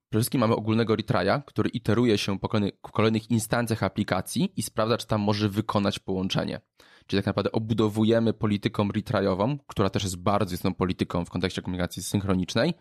Przede 0.09 0.21
wszystkim 0.21 0.41
mamy 0.41 0.55
ogólnego 0.55 0.95
retrya, 0.95 1.43
który 1.45 1.69
iteruje 1.69 2.17
się 2.17 2.39
po 2.39 2.49
kolejnych, 2.49 2.81
kolejnych 2.81 3.31
instancjach 3.31 3.83
aplikacji 3.83 4.53
i 4.55 4.63
sprawdza, 4.63 4.97
czy 4.97 5.07
tam 5.07 5.21
może 5.21 5.49
wykonać 5.49 5.99
połączenie. 5.99 6.61
Czyli 7.07 7.19
tak 7.19 7.25
naprawdę 7.25 7.51
obudowujemy 7.51 8.33
polityką 8.33 8.91
retryową, 8.91 9.57
która 9.67 9.89
też 9.89 10.03
jest 10.03 10.17
bardzo 10.17 10.53
istotną 10.53 10.73
polityką 10.73 11.25
w 11.25 11.29
kontekście 11.29 11.61
komunikacji 11.61 12.03
synchronicznej, 12.03 12.73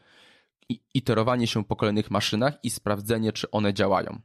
i 0.68 0.80
iterowanie 0.94 1.46
się 1.46 1.64
po 1.64 1.76
kolejnych 1.76 2.10
maszynach 2.10 2.58
i 2.62 2.70
sprawdzenie, 2.70 3.32
czy 3.32 3.50
one 3.50 3.74
działają. 3.74 4.20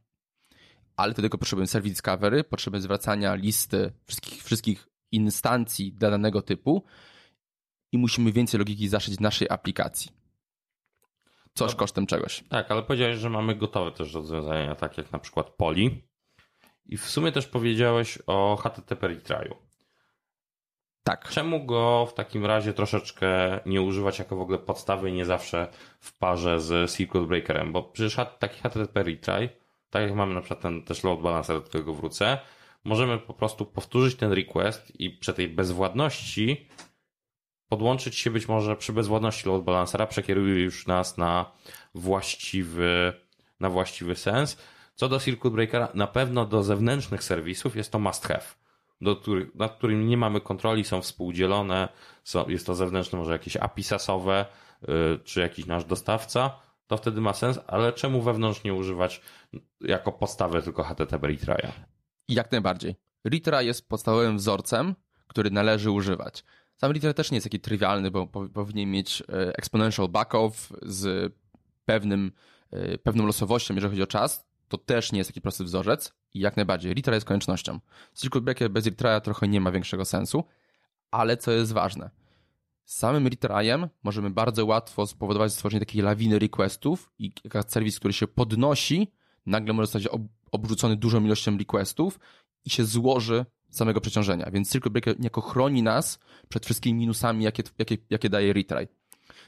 Ale 0.98 1.14
do 1.14 1.22
tego 1.22 1.38
potrzebujemy 1.38 1.66
service 1.66 1.92
discovery, 1.92 2.44
potrzebujemy 2.44 2.82
zwracania 2.82 3.34
listy 3.34 3.92
wszystkich, 4.06 4.44
wszystkich 4.44 4.88
instancji 5.12 5.92
danego 5.92 6.42
typu 6.42 6.84
i 7.92 7.98
musimy 7.98 8.32
więcej 8.32 8.58
logiki 8.58 8.88
zaszyć 8.88 9.16
w 9.16 9.20
naszej 9.20 9.48
aplikacji. 9.50 10.10
Coś 11.54 11.72
no, 11.72 11.78
kosztem 11.78 12.06
czegoś. 12.06 12.44
Tak, 12.48 12.70
ale 12.70 12.82
powiedziałeś, 12.82 13.18
że 13.18 13.30
mamy 13.30 13.54
gotowe 13.54 13.92
też 13.92 14.14
rozwiązania, 14.14 14.74
tak 14.74 14.98
jak 14.98 15.12
na 15.12 15.18
przykład 15.18 15.50
Poli. 15.50 16.08
I 16.86 16.96
w 16.96 17.04
sumie 17.04 17.32
też 17.32 17.46
powiedziałeś 17.46 18.18
o 18.26 18.56
HTTP 18.56 19.08
Retryu. 19.08 19.56
Tak. 21.02 21.28
Czemu 21.28 21.66
go 21.66 22.06
w 22.06 22.14
takim 22.14 22.46
razie 22.46 22.72
troszeczkę 22.72 23.60
nie 23.66 23.82
używać 23.82 24.18
jako 24.18 24.36
w 24.36 24.40
ogóle 24.40 24.58
podstawy 24.58 25.10
i 25.10 25.12
nie 25.12 25.24
zawsze 25.24 25.68
w 26.00 26.18
parze 26.18 26.60
z 26.60 26.92
Circuit 26.96 27.28
Breakerem? 27.28 27.72
Bo 27.72 27.82
przecież 27.82 28.16
taki 28.38 28.60
HTTP 28.60 29.02
retry 29.02 29.57
tak 29.90 30.02
jak 30.02 30.14
mamy 30.14 30.34
na 30.34 30.40
przykład 30.40 30.60
ten 30.60 30.82
też 30.82 31.04
load 31.04 31.20
balancer, 31.20 31.56
do 31.56 31.62
którego 31.62 31.94
wrócę, 31.94 32.38
możemy 32.84 33.18
po 33.18 33.34
prostu 33.34 33.66
powtórzyć 33.66 34.14
ten 34.14 34.32
request 34.32 35.00
i 35.00 35.10
przy 35.10 35.34
tej 35.34 35.48
bezwładności 35.48 36.68
podłączyć 37.68 38.16
się 38.16 38.30
być 38.30 38.48
może 38.48 38.76
przy 38.76 38.92
bezwładności 38.92 39.48
load 39.48 39.64
balancera 39.64 40.06
przekieruje 40.06 40.62
już 40.62 40.86
nas 40.86 41.18
na 41.18 41.52
właściwy, 41.94 43.12
na 43.60 43.70
właściwy 43.70 44.16
sens. 44.16 44.58
Co 44.94 45.08
do 45.08 45.20
Circuit 45.20 45.54
Breakera, 45.54 45.88
na 45.94 46.06
pewno 46.06 46.44
do 46.44 46.62
zewnętrznych 46.62 47.24
serwisów 47.24 47.76
jest 47.76 47.92
to 47.92 47.98
must 47.98 48.26
have, 48.26 48.44
do 49.00 49.22
nad 49.54 49.76
którymi 49.76 50.04
nie 50.04 50.16
mamy 50.16 50.40
kontroli, 50.40 50.84
są 50.84 51.02
współdzielone, 51.02 51.88
są, 52.24 52.48
jest 52.48 52.66
to 52.66 52.74
zewnętrzne, 52.74 53.18
może 53.18 53.32
jakieś 53.32 53.56
API 53.56 53.82
sasowe, 53.82 54.46
yy, 54.88 55.20
czy 55.24 55.40
jakiś 55.40 55.66
nasz 55.66 55.84
dostawca, 55.84 56.67
to 56.88 56.96
wtedy 56.96 57.20
ma 57.20 57.32
sens, 57.32 57.58
ale 57.66 57.92
czemu 57.92 58.22
wewnątrz 58.22 58.64
nie 58.64 58.74
używać 58.74 59.20
jako 59.80 60.12
podstawę 60.12 60.62
tylko 60.62 60.82
HTTP 60.82 61.28
retry'a? 61.28 61.72
Jak 62.28 62.52
najbardziej. 62.52 62.96
Retry 63.24 63.64
jest 63.64 63.88
podstawowym 63.88 64.36
wzorcem, 64.36 64.94
który 65.26 65.50
należy 65.50 65.90
używać. 65.90 66.44
Sam 66.76 66.92
retry 66.92 67.14
też 67.14 67.30
nie 67.30 67.36
jest 67.36 67.44
taki 67.44 67.60
trywialny, 67.60 68.10
bo 68.10 68.26
powinien 68.26 68.90
mieć 68.90 69.22
e, 69.22 69.56
exponential 69.56 70.08
backoff 70.08 70.72
z 70.82 71.32
pewnym, 71.84 72.32
e, 72.70 72.98
pewną 72.98 73.26
losowością, 73.26 73.74
jeżeli 73.74 73.90
chodzi 73.90 74.02
o 74.02 74.06
czas. 74.06 74.48
To 74.68 74.78
też 74.78 75.12
nie 75.12 75.18
jest 75.18 75.30
taki 75.30 75.40
prosty 75.40 75.64
wzorzec 75.64 76.14
i 76.34 76.40
jak 76.40 76.56
najbardziej. 76.56 76.94
Retry 76.94 77.14
jest 77.14 77.26
koniecznością. 77.26 77.80
Circuit 78.14 78.44
breaker 78.44 78.70
bez 78.70 78.86
retry'a 78.86 79.20
trochę 79.20 79.48
nie 79.48 79.60
ma 79.60 79.70
większego 79.70 80.04
sensu, 80.04 80.44
ale 81.10 81.36
co 81.36 81.50
jest 81.50 81.72
ważne, 81.72 82.10
samym 82.90 83.26
retryem 83.26 83.88
możemy 84.02 84.30
bardzo 84.30 84.66
łatwo 84.66 85.06
spowodować 85.06 85.52
stworzenie 85.52 85.80
takiej 85.80 86.02
lawiny 86.02 86.38
requestów 86.38 87.12
i 87.18 87.32
serwis, 87.66 87.98
który 87.98 88.12
się 88.12 88.26
podnosi, 88.26 89.12
nagle 89.46 89.72
może 89.72 89.86
zostać 89.86 90.20
obrzucony 90.52 90.96
dużą 90.96 91.24
ilością 91.24 91.58
requestów 91.58 92.20
i 92.64 92.70
się 92.70 92.84
złoży 92.84 93.46
samego 93.70 94.00
przeciążenia. 94.00 94.50
Więc 94.50 94.72
Circuit 94.72 94.92
Breaker 94.92 95.20
niejako 95.20 95.40
chroni 95.40 95.82
nas 95.82 96.18
przed 96.48 96.64
wszystkimi 96.64 97.00
minusami, 97.00 97.44
jakie, 97.44 97.62
jakie, 97.78 97.96
jakie 98.10 98.28
daje 98.28 98.52
retry. 98.52 98.88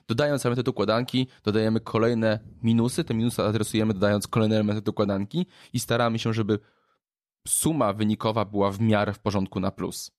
Dodając 0.08 0.46
elementy 0.46 0.70
układanki, 0.70 1.26
dodajemy 1.44 1.80
kolejne 1.80 2.38
minusy, 2.62 3.04
te 3.04 3.14
minusy 3.14 3.42
adresujemy 3.42 3.94
dodając 3.94 4.26
kolejne 4.26 4.56
elementy 4.56 4.90
układanki 4.90 5.46
i 5.72 5.80
staramy 5.80 6.18
się, 6.18 6.32
żeby 6.32 6.58
suma 7.48 7.92
wynikowa 7.92 8.44
była 8.44 8.70
w 8.70 8.80
miarę 8.80 9.12
w 9.12 9.18
porządku 9.18 9.60
na 9.60 9.70
plus. 9.70 10.10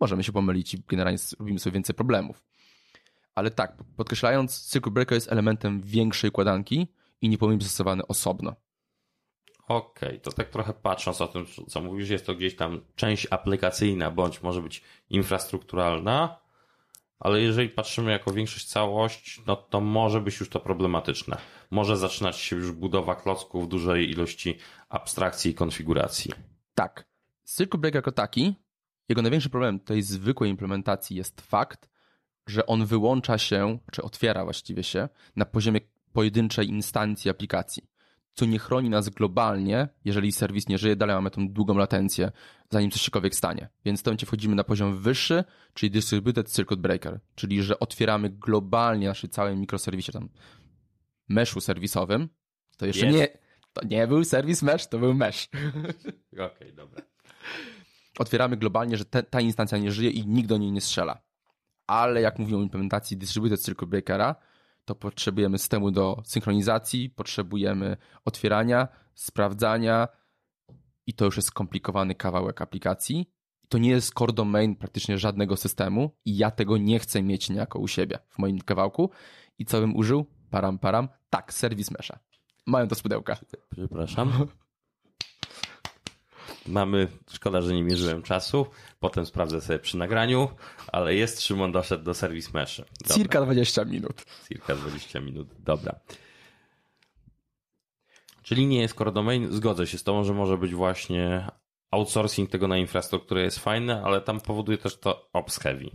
Możemy 0.00 0.24
się 0.24 0.32
pomylić 0.32 0.74
i 0.74 0.82
generalnie 0.88 1.18
robimy 1.38 1.58
sobie 1.58 1.74
więcej 1.74 1.94
problemów. 1.94 2.42
Ale 3.36 3.50
tak, 3.50 3.76
podkreślając, 3.96 4.70
Circuit 4.70 4.94
Breaker 4.94 5.16
jest 5.16 5.32
elementem 5.32 5.82
większej 5.82 6.30
układanki 6.30 6.88
i 7.20 7.28
nie 7.28 7.38
powinien 7.38 7.58
być 7.58 7.68
stosowany 7.68 8.06
osobno. 8.06 8.54
Okej, 9.68 10.08
okay, 10.08 10.20
to 10.20 10.32
tak 10.32 10.48
trochę 10.48 10.72
patrząc 10.72 11.20
o 11.20 11.28
tym, 11.28 11.46
co 11.68 11.80
mówisz, 11.80 12.08
jest 12.08 12.26
to 12.26 12.34
gdzieś 12.34 12.56
tam 12.56 12.80
część 12.94 13.26
aplikacyjna, 13.30 14.10
bądź 14.10 14.42
może 14.42 14.62
być 14.62 14.82
infrastrukturalna, 15.10 16.40
ale 17.18 17.40
jeżeli 17.40 17.68
patrzymy 17.68 18.10
jako 18.10 18.32
większość 18.32 18.68
całość, 18.68 19.42
no 19.46 19.56
to 19.56 19.80
może 19.80 20.20
być 20.20 20.40
już 20.40 20.48
to 20.48 20.60
problematyczne. 20.60 21.36
Może 21.70 21.96
zaczynać 21.96 22.36
się 22.36 22.56
już 22.56 22.72
budowa 22.72 23.14
klocków 23.14 23.68
dużej 23.68 24.10
ilości 24.10 24.58
abstrakcji 24.88 25.50
i 25.50 25.54
konfiguracji. 25.54 26.32
Tak. 26.74 27.06
Circuit 27.44 27.80
Breaker 27.80 27.98
jako 27.98 28.12
taki, 28.12 28.54
jego 29.08 29.22
największy 29.22 29.50
problem 29.50 29.80
tej 29.80 30.02
zwykłej 30.02 30.50
implementacji 30.50 31.16
jest 31.16 31.40
fakt, 31.40 31.88
że 32.46 32.66
on 32.66 32.86
wyłącza 32.86 33.38
się, 33.38 33.78
czy 33.92 34.02
otwiera 34.02 34.44
właściwie 34.44 34.82
się 34.82 35.08
na 35.36 35.44
poziomie 35.44 35.80
pojedynczej 36.12 36.68
instancji 36.68 37.30
aplikacji, 37.30 37.82
co 38.34 38.46
nie 38.46 38.58
chroni 38.58 38.90
nas 38.90 39.08
globalnie, 39.08 39.88
jeżeli 40.04 40.32
serwis 40.32 40.68
nie 40.68 40.78
żyje, 40.78 40.96
dalej 40.96 41.16
mamy 41.16 41.30
tą 41.30 41.48
długą 41.48 41.78
latencję, 41.78 42.32
zanim 42.70 42.90
coś 42.90 43.02
ciekawiek 43.02 43.34
stanie. 43.34 43.68
Więc 43.84 44.00
w 44.00 44.02
tym 44.02 44.10
momencie 44.10 44.26
wchodzimy 44.26 44.54
na 44.54 44.64
poziom 44.64 44.98
wyższy, 44.98 45.44
czyli 45.74 45.90
Distributed 45.90 46.50
Circuit 46.52 46.80
Breaker, 46.80 47.20
czyli 47.34 47.62
że 47.62 47.78
otwieramy 47.78 48.30
globalnie 48.30 49.08
nasz 49.08 49.26
cały 49.30 49.56
mikroserwisie, 49.56 50.12
tam 50.12 50.28
meszu 51.28 51.60
serwisowym. 51.60 52.28
To 52.76 52.86
jeszcze 52.86 53.06
nie, 53.06 53.28
to 53.72 53.86
nie 53.86 54.06
był 54.06 54.24
serwis 54.24 54.62
mesh, 54.62 54.86
to 54.86 54.98
był 54.98 55.14
mesh. 55.14 55.48
Okej, 56.32 56.46
okay, 56.46 56.72
dobra. 56.72 57.02
Otwieramy 58.18 58.56
globalnie, 58.56 58.96
że 58.96 59.04
te, 59.04 59.22
ta 59.22 59.40
instancja 59.40 59.78
nie 59.78 59.92
żyje 59.92 60.10
i 60.10 60.26
nikt 60.26 60.48
do 60.48 60.58
niej 60.58 60.72
nie 60.72 60.80
strzela 60.80 61.25
ale 61.86 62.20
jak 62.20 62.38
mówimy 62.38 62.58
o 62.58 62.62
implementacji 62.62 63.16
Distributed 63.16 63.60
Circuit 63.60 63.90
Breakera, 63.90 64.34
to 64.84 64.94
potrzebujemy 64.94 65.58
systemu 65.58 65.90
do 65.90 66.22
synchronizacji, 66.24 67.10
potrzebujemy 67.10 67.96
otwierania, 68.24 68.88
sprawdzania 69.14 70.08
i 71.06 71.14
to 71.14 71.24
już 71.24 71.36
jest 71.36 71.48
skomplikowany 71.48 72.14
kawałek 72.14 72.62
aplikacji. 72.62 73.30
To 73.68 73.78
nie 73.78 73.90
jest 73.90 74.14
core 74.14 74.32
domain 74.32 74.76
praktycznie 74.76 75.18
żadnego 75.18 75.56
systemu 75.56 76.10
i 76.24 76.36
ja 76.36 76.50
tego 76.50 76.76
nie 76.76 76.98
chcę 76.98 77.22
mieć 77.22 77.50
niejako 77.50 77.78
u 77.78 77.88
siebie 77.88 78.18
w 78.28 78.38
moim 78.38 78.60
kawałku. 78.60 79.10
I 79.58 79.64
co 79.64 79.80
bym 79.80 79.96
użył? 79.96 80.26
Param, 80.50 80.78
param. 80.78 81.08
Tak, 81.30 81.52
serwis 81.52 81.90
mesha. 81.90 82.18
Mają 82.66 82.88
to 82.88 82.94
z 82.94 83.02
pudełka. 83.02 83.36
Przepraszam. 83.72 84.46
Mamy, 86.68 87.08
szkoda, 87.30 87.62
że 87.62 87.74
nie 87.74 87.82
mierzyłem 87.82 88.22
czasu, 88.22 88.66
potem 89.00 89.26
sprawdzę 89.26 89.60
sobie 89.60 89.78
przy 89.78 89.96
nagraniu, 89.96 90.48
ale 90.92 91.14
jest 91.14 91.42
Szymon 91.42 91.72
doszedł 91.72 92.04
do 92.04 92.14
serwis 92.14 92.54
meszy. 92.54 92.84
Cirka 93.14 93.42
20 93.42 93.84
minut. 93.84 94.24
Cirka 94.48 94.74
20 94.74 95.20
minut, 95.20 95.48
dobra. 95.58 96.00
Czyli 98.42 98.66
nie 98.66 98.80
jest 98.80 98.94
core 98.94 99.12
domain, 99.12 99.52
zgodzę 99.52 99.86
się 99.86 99.98
z 99.98 100.02
tobą, 100.02 100.24
że 100.24 100.34
może 100.34 100.58
być 100.58 100.74
właśnie 100.74 101.48
outsourcing 101.90 102.50
tego 102.50 102.68
na 102.68 102.78
infrastrukturę 102.78 103.42
jest 103.42 103.58
fajne, 103.58 104.02
ale 104.04 104.20
tam 104.20 104.40
powoduje 104.40 104.78
też 104.78 105.00
to 105.00 105.30
ops 105.32 105.58
heavy. 105.58 105.90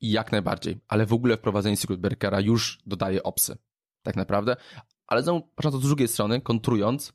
Jak 0.00 0.32
najbardziej, 0.32 0.80
ale 0.88 1.06
w 1.06 1.12
ogóle 1.12 1.36
wprowadzenie 1.36 1.76
Secret 1.76 2.00
Breakera 2.00 2.40
już 2.40 2.78
dodaje 2.86 3.22
opsy. 3.22 3.58
Tak 4.02 4.16
naprawdę. 4.16 4.56
Ale 5.06 5.22
znowu, 5.22 5.40
patrząc 5.54 5.74
od 5.74 5.82
drugiej 5.82 6.08
strony, 6.08 6.40
kontrując, 6.40 7.12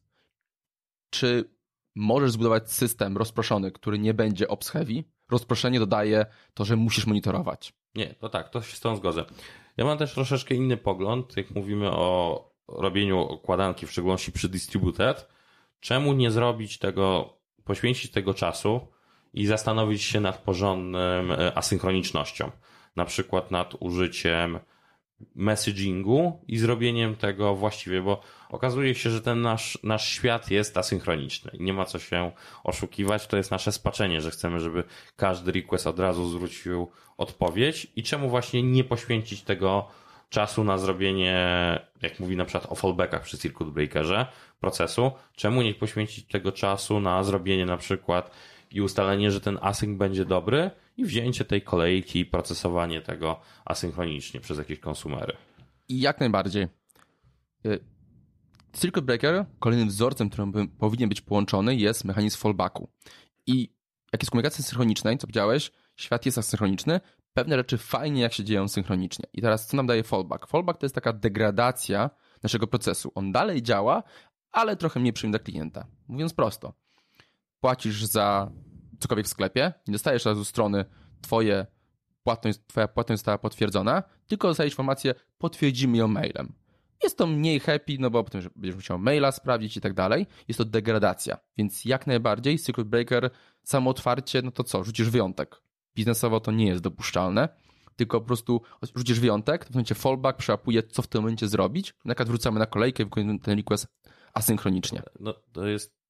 czy 1.10 1.53
możesz 1.96 2.32
zbudować 2.32 2.72
system 2.72 3.18
rozproszony, 3.18 3.72
który 3.72 4.00
nie 4.00 4.14
będzie 4.14 4.48
ops 4.48 4.70
heavy. 4.70 5.04
Rozproszenie 5.32 5.80
dodaje 5.80 6.26
to, 6.54 6.66
że 6.66 6.76
musisz 6.76 7.08
monitorować. 7.08 7.74
Nie, 7.96 8.08
to 8.08 8.30
tak, 8.30 8.50
to 8.50 8.62
się 8.62 8.76
z 8.76 8.80
tą 8.80 8.96
zgodzę. 8.96 9.26
Ja 9.78 9.86
mam 9.86 9.98
też 9.98 10.14
troszeczkę 10.14 10.56
inny 10.56 10.78
pogląd, 10.78 11.38
jak 11.38 11.52
mówimy 11.52 11.92
o 11.92 12.54
robieniu 12.68 13.22
układanki, 13.22 13.88
w 13.88 13.92
szczególności 13.92 14.32
przy 14.32 14.50
distributed. 14.50 15.28
Czemu 15.80 16.14
nie 16.14 16.32
zrobić 16.32 16.78
tego, 16.78 17.38
poświęcić 17.64 18.12
tego 18.12 18.34
czasu 18.34 18.88
i 19.34 19.46
zastanowić 19.46 20.04
się 20.04 20.20
nad 20.20 20.38
porządnym 20.38 21.32
e, 21.32 21.58
asynchronicznością? 21.58 22.52
Na 22.96 23.06
przykład 23.06 23.52
nad 23.52 23.74
użyciem 23.80 24.60
messagingu 25.36 26.40
i 26.48 26.58
zrobieniem 26.58 27.16
tego 27.16 27.56
właściwie, 27.56 28.02
bo 28.02 28.22
okazuje 28.50 28.96
się, 28.96 29.10
że 29.10 29.22
ten 29.22 29.42
nasz, 29.42 29.78
nasz 29.84 30.10
świat 30.10 30.52
jest 30.52 30.78
asynchroniczny 30.78 31.52
i 31.54 31.64
nie 31.64 31.74
ma 31.74 31.86
co 31.86 32.00
się 32.00 32.32
oszukiwać. 32.64 33.28
To 33.28 33.38
jest 33.38 33.52
nasze 33.52 33.72
spaczenie, 33.72 34.22
że 34.22 34.32
chcemy, 34.32 34.60
żeby 34.60 34.84
każdy 35.16 35.52
request 35.52 35.88
od 35.88 36.00
razu 36.00 36.30
zwrócił 36.30 36.92
odpowiedź. 37.18 37.88
I 37.96 38.04
czemu 38.04 38.30
właśnie 38.30 38.64
nie 38.64 38.84
poświęcić 38.84 39.42
tego 39.42 39.88
czasu 40.30 40.64
na 40.64 40.78
zrobienie, 40.78 41.40
jak 42.02 42.20
mówi 42.20 42.38
na 42.38 42.46
przykład 42.46 42.72
o 42.72 42.76
fallbackach 42.76 43.24
przy 43.24 43.38
Circuit 43.38 43.70
Breakerze 43.70 44.26
procesu, 44.60 45.12
czemu 45.36 45.62
nie 45.62 45.74
poświęcić 45.74 46.26
tego 46.26 46.52
czasu 46.52 47.00
na 47.00 47.24
zrobienie 47.24 47.66
na 47.66 47.78
przykład 47.78 48.32
i 48.72 48.82
ustalenie, 48.82 49.32
że 49.32 49.42
ten 49.42 49.60
async 49.62 49.98
będzie 49.98 50.26
dobry 50.26 50.72
i 50.98 51.06
wzięcie 51.06 51.46
tej 51.46 51.62
kolejki 51.62 52.20
i 52.20 52.26
procesowanie 52.26 53.02
tego 53.02 53.40
asynchronicznie 53.66 54.40
przez 54.40 54.58
jakieś 54.58 54.80
konsumery. 54.80 55.34
I 55.90 56.00
jak 56.00 56.20
najbardziej. 56.20 56.68
Y, 57.66 57.80
Circuit 58.74 59.06
Breaker, 59.06 59.46
kolejnym 59.60 59.88
wzorcem, 59.88 60.30
którym 60.30 60.70
powinien 60.78 61.10
być 61.10 61.22
połączony, 61.22 61.76
jest 61.76 62.06
mechanizm 62.06 62.38
fallbacku. 62.38 62.90
I 63.48 63.74
jak 64.14 64.22
jest 64.22 64.32
komunikacja 64.32 64.64
synchroniczna, 64.64 65.12
co 65.18 65.28
powiedziałeś, 65.28 65.72
świat 65.96 66.26
jest 66.26 66.38
asynchroniczny, 66.38 67.00
pewne 67.34 67.56
rzeczy 67.56 67.78
fajnie 67.78 68.22
jak 68.22 68.34
się 68.34 68.44
dzieją 68.44 68.68
synchronicznie. 68.68 69.26
I 69.34 69.42
teraz 69.42 69.68
co 69.68 69.78
nam 69.78 69.88
daje 69.88 70.04
fallback? 70.04 70.48
Fallback 70.48 70.80
to 70.80 70.86
jest 70.86 70.96
taka 70.96 71.14
degradacja 71.14 72.10
naszego 72.44 72.68
procesu. 72.68 73.12
On 73.16 73.32
dalej 73.32 73.64
działa, 73.64 74.04
ale 74.52 74.76
trochę 74.76 75.00
mniej 75.00 75.14
przyjemny 75.14 75.38
dla 75.38 75.46
klienta. 75.46 75.88
Mówiąc 76.08 76.34
prosto, 76.34 76.74
płacisz 77.60 78.06
za 78.06 78.52
cokolwiek 79.04 79.26
w 79.26 79.30
sklepie, 79.30 79.74
nie 79.88 79.92
dostajesz 79.92 80.26
razu 80.26 80.46
strony 80.46 80.86
twoje 81.22 81.66
płatność, 82.24 82.60
twoja 82.68 82.88
płatność 82.88 83.20
została 83.20 83.38
potwierdzona, 83.38 84.04
tylko 84.28 84.48
dostajesz 84.48 84.74
informację, 84.74 85.16
potwierdzimy 85.38 85.98
ją 85.98 86.08
mailem. 86.08 86.54
Jest 87.04 87.18
to 87.18 87.28
mniej 87.28 87.60
happy, 87.60 87.98
no 88.00 88.10
bo 88.10 88.24
potem 88.24 88.42
będziesz 88.56 88.76
musiał 88.76 89.00
maila 89.00 89.32
sprawdzić 89.32 89.78
i 89.78 89.82
tak 89.82 89.94
dalej. 89.94 90.28
Jest 90.48 90.58
to 90.58 90.66
degradacja, 90.66 91.38
więc 91.58 91.86
jak 91.86 92.08
najbardziej 92.08 92.60
Circuit 92.60 92.88
Breaker 92.88 93.30
samo 93.64 93.90
otwarcie, 93.90 94.42
no 94.42 94.52
to 94.52 94.64
co, 94.64 94.84
rzucisz 94.84 95.10
wyjątek. 95.10 95.62
Biznesowo 95.96 96.40
to 96.40 96.52
nie 96.52 96.68
jest 96.68 96.82
dopuszczalne, 96.82 97.50
tylko 97.96 98.22
po 98.22 98.28
prostu 98.28 98.62
rzucisz 98.96 99.20
wyjątek, 99.20 99.66
w 99.66 99.70
momencie 99.70 99.96
fallback 99.96 100.38
przełapuje, 100.38 100.84
co 100.84 101.02
w 101.02 101.08
tym 101.08 101.22
momencie 101.22 101.48
zrobić. 101.48 101.94
Na 102.06 102.16
przykład 102.16 102.54
na 102.54 102.66
kolejkę, 102.66 103.04
wykonujemy 103.04 103.40
ten 103.40 103.58
request 103.58 103.88
asynchronicznie. 104.34 105.02
No 105.20 105.34
to 105.54 105.68
jest. 105.68 106.03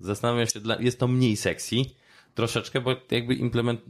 Zastanawiam 0.00 0.46
się, 0.46 0.60
dla... 0.60 0.76
jest 0.76 1.00
to 1.00 1.08
mniej 1.08 1.36
sexy 1.36 1.76
troszeczkę, 2.34 2.80
bo 2.80 2.96
jakby 3.10 3.34
implement. 3.34 3.80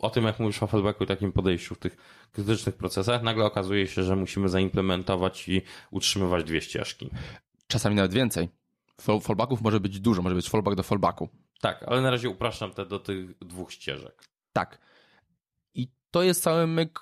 O 0.00 0.10
tym, 0.10 0.24
jak 0.24 0.38
mówisz 0.38 0.62
o 0.62 0.66
fallbacku 0.66 1.04
i 1.04 1.06
takim 1.06 1.32
podejściu 1.32 1.74
w 1.74 1.78
tych 1.78 1.96
krytycznych 2.32 2.74
procesach, 2.74 3.22
nagle 3.22 3.44
okazuje 3.44 3.86
się, 3.86 4.02
że 4.02 4.16
musimy 4.16 4.48
zaimplementować 4.48 5.48
i 5.48 5.62
utrzymywać 5.90 6.44
dwie 6.44 6.60
ścieżki. 6.60 7.10
Czasami 7.66 7.96
nawet 7.96 8.14
więcej. 8.14 8.48
Fallbacków 9.20 9.62
może 9.62 9.80
być 9.80 10.00
dużo, 10.00 10.22
może 10.22 10.34
być 10.34 10.48
fallback 10.48 10.76
do 10.76 10.82
fallbacku. 10.82 11.28
Tak, 11.60 11.82
ale 11.86 12.00
na 12.00 12.10
razie 12.10 12.28
upraszczam 12.28 12.70
te 12.70 12.86
do 12.86 12.98
tych 12.98 13.38
dwóch 13.38 13.72
ścieżek. 13.72 14.24
Tak. 14.52 14.78
I 15.74 15.88
to 16.10 16.22
jest 16.22 16.42
cały 16.42 16.66
myk 16.66 17.00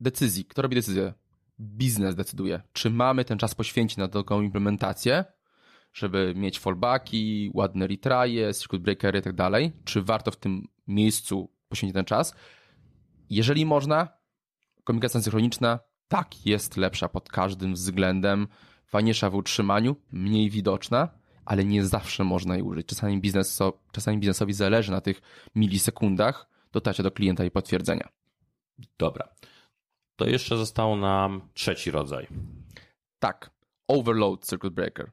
decyzji. 0.00 0.44
Kto 0.44 0.62
robi 0.62 0.76
decyzję? 0.76 1.14
Biznes 1.60 2.14
decyduje, 2.14 2.62
czy 2.72 2.90
mamy 2.90 3.24
ten 3.24 3.38
czas 3.38 3.54
poświęcić 3.54 3.96
na 3.96 4.08
taką 4.08 4.42
implementację, 4.42 5.24
żeby 5.98 6.34
mieć 6.36 6.58
fallbacki, 6.58 7.50
ładne 7.54 7.86
retryje, 7.86 8.54
circuit 8.54 8.82
breakery 8.82 9.18
i 9.18 9.22
tak 9.22 9.32
dalej, 9.34 9.72
czy 9.84 10.02
warto 10.02 10.30
w 10.30 10.36
tym 10.36 10.68
miejscu 10.86 11.50
poświęcić 11.68 11.94
ten 11.94 12.04
czas. 12.04 12.34
Jeżeli 13.30 13.66
można, 13.66 14.08
komunikacja 14.84 15.20
synchroniczna 15.20 15.78
tak 16.08 16.46
jest 16.46 16.76
lepsza 16.76 17.08
pod 17.08 17.28
każdym 17.28 17.74
względem, 17.74 18.48
fajniejsza 18.86 19.30
w 19.30 19.34
utrzymaniu, 19.34 19.96
mniej 20.12 20.50
widoczna, 20.50 21.08
ale 21.44 21.64
nie 21.64 21.84
zawsze 21.84 22.24
można 22.24 22.54
jej 22.54 22.62
użyć. 22.62 22.86
Czasami, 22.86 23.20
biznes, 23.20 23.58
czasami 23.92 24.18
biznesowi 24.18 24.52
zależy 24.52 24.92
na 24.92 25.00
tych 25.00 25.20
milisekundach 25.54 26.48
dotarcia 26.72 27.02
do 27.02 27.10
klienta 27.10 27.44
i 27.44 27.50
potwierdzenia. 27.50 28.08
Dobra. 28.98 29.28
To 30.16 30.26
jeszcze 30.26 30.56
został 30.56 30.96
nam 30.96 31.40
trzeci 31.54 31.90
rodzaj. 31.90 32.26
Tak. 33.18 33.50
Overload 33.88 34.46
Circuit 34.46 34.74
Breaker. 34.74 35.10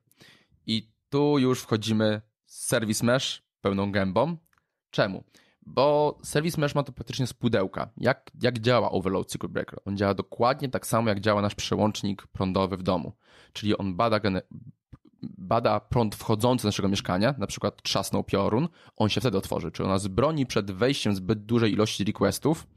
I 0.68 0.92
tu 1.10 1.40
już 1.40 1.62
wchodzimy 1.62 2.22
z 2.46 2.66
Service 2.66 3.06
Mesh 3.06 3.44
pełną 3.62 3.92
gębą. 3.92 4.38
Czemu? 4.90 5.24
Bo 5.66 6.18
Service 6.24 6.62
Mesh 6.62 6.76
ma 6.76 6.84
to 6.84 6.92
praktycznie 6.92 7.28
z 7.28 7.34
pudełka. 7.34 7.90
Jak, 7.98 8.32
jak 8.42 8.60
działa 8.60 8.92
Overload 8.92 9.32
Circuit 9.32 9.54
Breaker? 9.54 9.80
On 9.86 9.98
działa 9.98 10.14
dokładnie 10.14 10.70
tak 10.70 10.88
samo, 10.88 11.10
jak 11.10 11.20
działa 11.20 11.42
nasz 11.42 11.56
przełącznik 11.56 12.28
prądowy 12.28 12.78
w 12.78 12.84
domu. 12.84 13.14
Czyli 13.54 13.78
on 13.78 13.96
bada, 13.96 14.20
bada 15.24 15.80
prąd 15.80 16.16
wchodzący 16.16 16.64
do 16.64 16.68
naszego 16.68 16.90
mieszkania, 16.90 17.36
na 17.38 17.48
przykład 17.48 17.82
trzasnął 17.84 18.24
piorun, 18.24 18.68
on 18.96 19.10
się 19.10 19.22
wtedy 19.22 19.38
otworzy. 19.38 19.72
Czy 19.72 19.84
ona 19.84 19.98
broni 20.10 20.46
przed 20.46 20.72
wejściem 20.72 21.16
zbyt 21.16 21.46
dużej 21.46 21.74
ilości 21.74 22.04
requestów, 22.04 22.68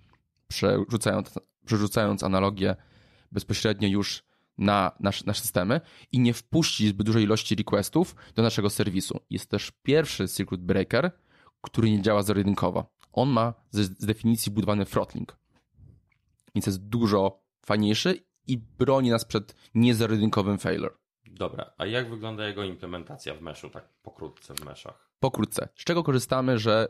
przerzucając, 0.48 1.38
przerzucając 1.64 2.22
analogię 2.22 2.76
bezpośrednio 3.32 3.88
już 3.88 4.27
na 4.58 4.92
nasz, 5.00 5.24
nasze 5.24 5.40
systemy 5.40 5.80
i 6.12 6.20
nie 6.20 6.34
wpuści 6.34 6.88
zbyt 6.88 7.06
dużej 7.06 7.24
ilości 7.24 7.54
requestów 7.54 8.14
do 8.34 8.42
naszego 8.42 8.70
serwisu. 8.70 9.20
Jest 9.30 9.50
też 9.50 9.72
pierwszy 9.82 10.28
circuit 10.28 10.60
breaker, 10.60 11.10
który 11.60 11.90
nie 11.90 12.02
działa 12.02 12.22
zero 12.22 12.40
On 13.12 13.28
ma 13.28 13.54
z, 13.70 14.00
z 14.00 14.06
definicji 14.06 14.52
budowany 14.52 14.86
throttling. 14.86 15.36
Więc 16.54 16.66
jest 16.66 16.88
dużo 16.88 17.42
fajniejszy 17.66 18.24
i 18.46 18.58
broni 18.58 19.10
nas 19.10 19.24
przed 19.24 19.54
niezerodynkowym 19.74 20.58
failure. 20.58 20.94
Dobra, 21.26 21.72
a 21.78 21.86
jak 21.86 22.10
wygląda 22.10 22.48
jego 22.48 22.64
implementacja 22.64 23.34
w 23.34 23.40
meszu, 23.40 23.70
tak 23.70 23.88
pokrótce 24.02 24.54
w 24.54 24.64
meszach? 24.64 25.10
Pokrótce. 25.20 25.68
Z 25.74 25.84
czego 25.84 26.02
korzystamy, 26.02 26.58
że 26.58 26.88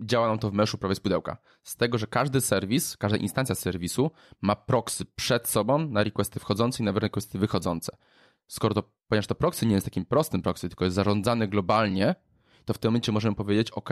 działa 0.00 0.28
nam 0.28 0.38
to 0.38 0.50
w 0.50 0.52
meszu 0.52 0.78
prawie 0.78 0.94
z 0.94 1.00
pudełka? 1.00 1.36
Z 1.62 1.76
tego, 1.76 1.98
że 1.98 2.06
każdy 2.06 2.40
serwis, 2.40 2.96
każda 2.96 3.18
instancja 3.18 3.54
serwisu 3.54 4.10
ma 4.40 4.56
proxy 4.56 5.04
przed 5.04 5.48
sobą 5.48 5.88
na 5.88 6.04
requesty 6.04 6.40
wchodzące 6.40 6.82
i 6.82 6.86
na 6.86 6.92
requesty 6.92 7.38
wychodzące. 7.38 7.96
Skoro 8.46 8.74
to, 8.74 8.82
ponieważ 9.08 9.26
to 9.26 9.34
proxy 9.34 9.66
nie 9.66 9.74
jest 9.74 9.86
takim 9.86 10.04
prostym 10.04 10.42
proxy, 10.42 10.68
tylko 10.68 10.84
jest 10.84 10.94
zarządzane 10.94 11.48
globalnie, 11.48 12.14
to 12.64 12.74
w 12.74 12.78
tym 12.78 12.88
momencie 12.88 13.12
możemy 13.12 13.36
powiedzieć, 13.36 13.70
OK, 13.70 13.90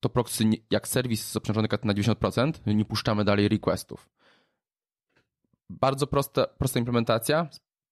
to 0.00 0.08
proxy, 0.08 0.44
jak 0.70 0.88
serwis 0.88 1.20
jest 1.20 1.36
obciążony 1.36 1.68
na 1.84 1.94
90%, 1.94 2.52
nie 2.66 2.84
puszczamy 2.84 3.24
dalej 3.24 3.48
requestów. 3.48 4.08
Bardzo 5.70 6.06
prosta, 6.06 6.46
prosta 6.46 6.78
implementacja, 6.78 7.48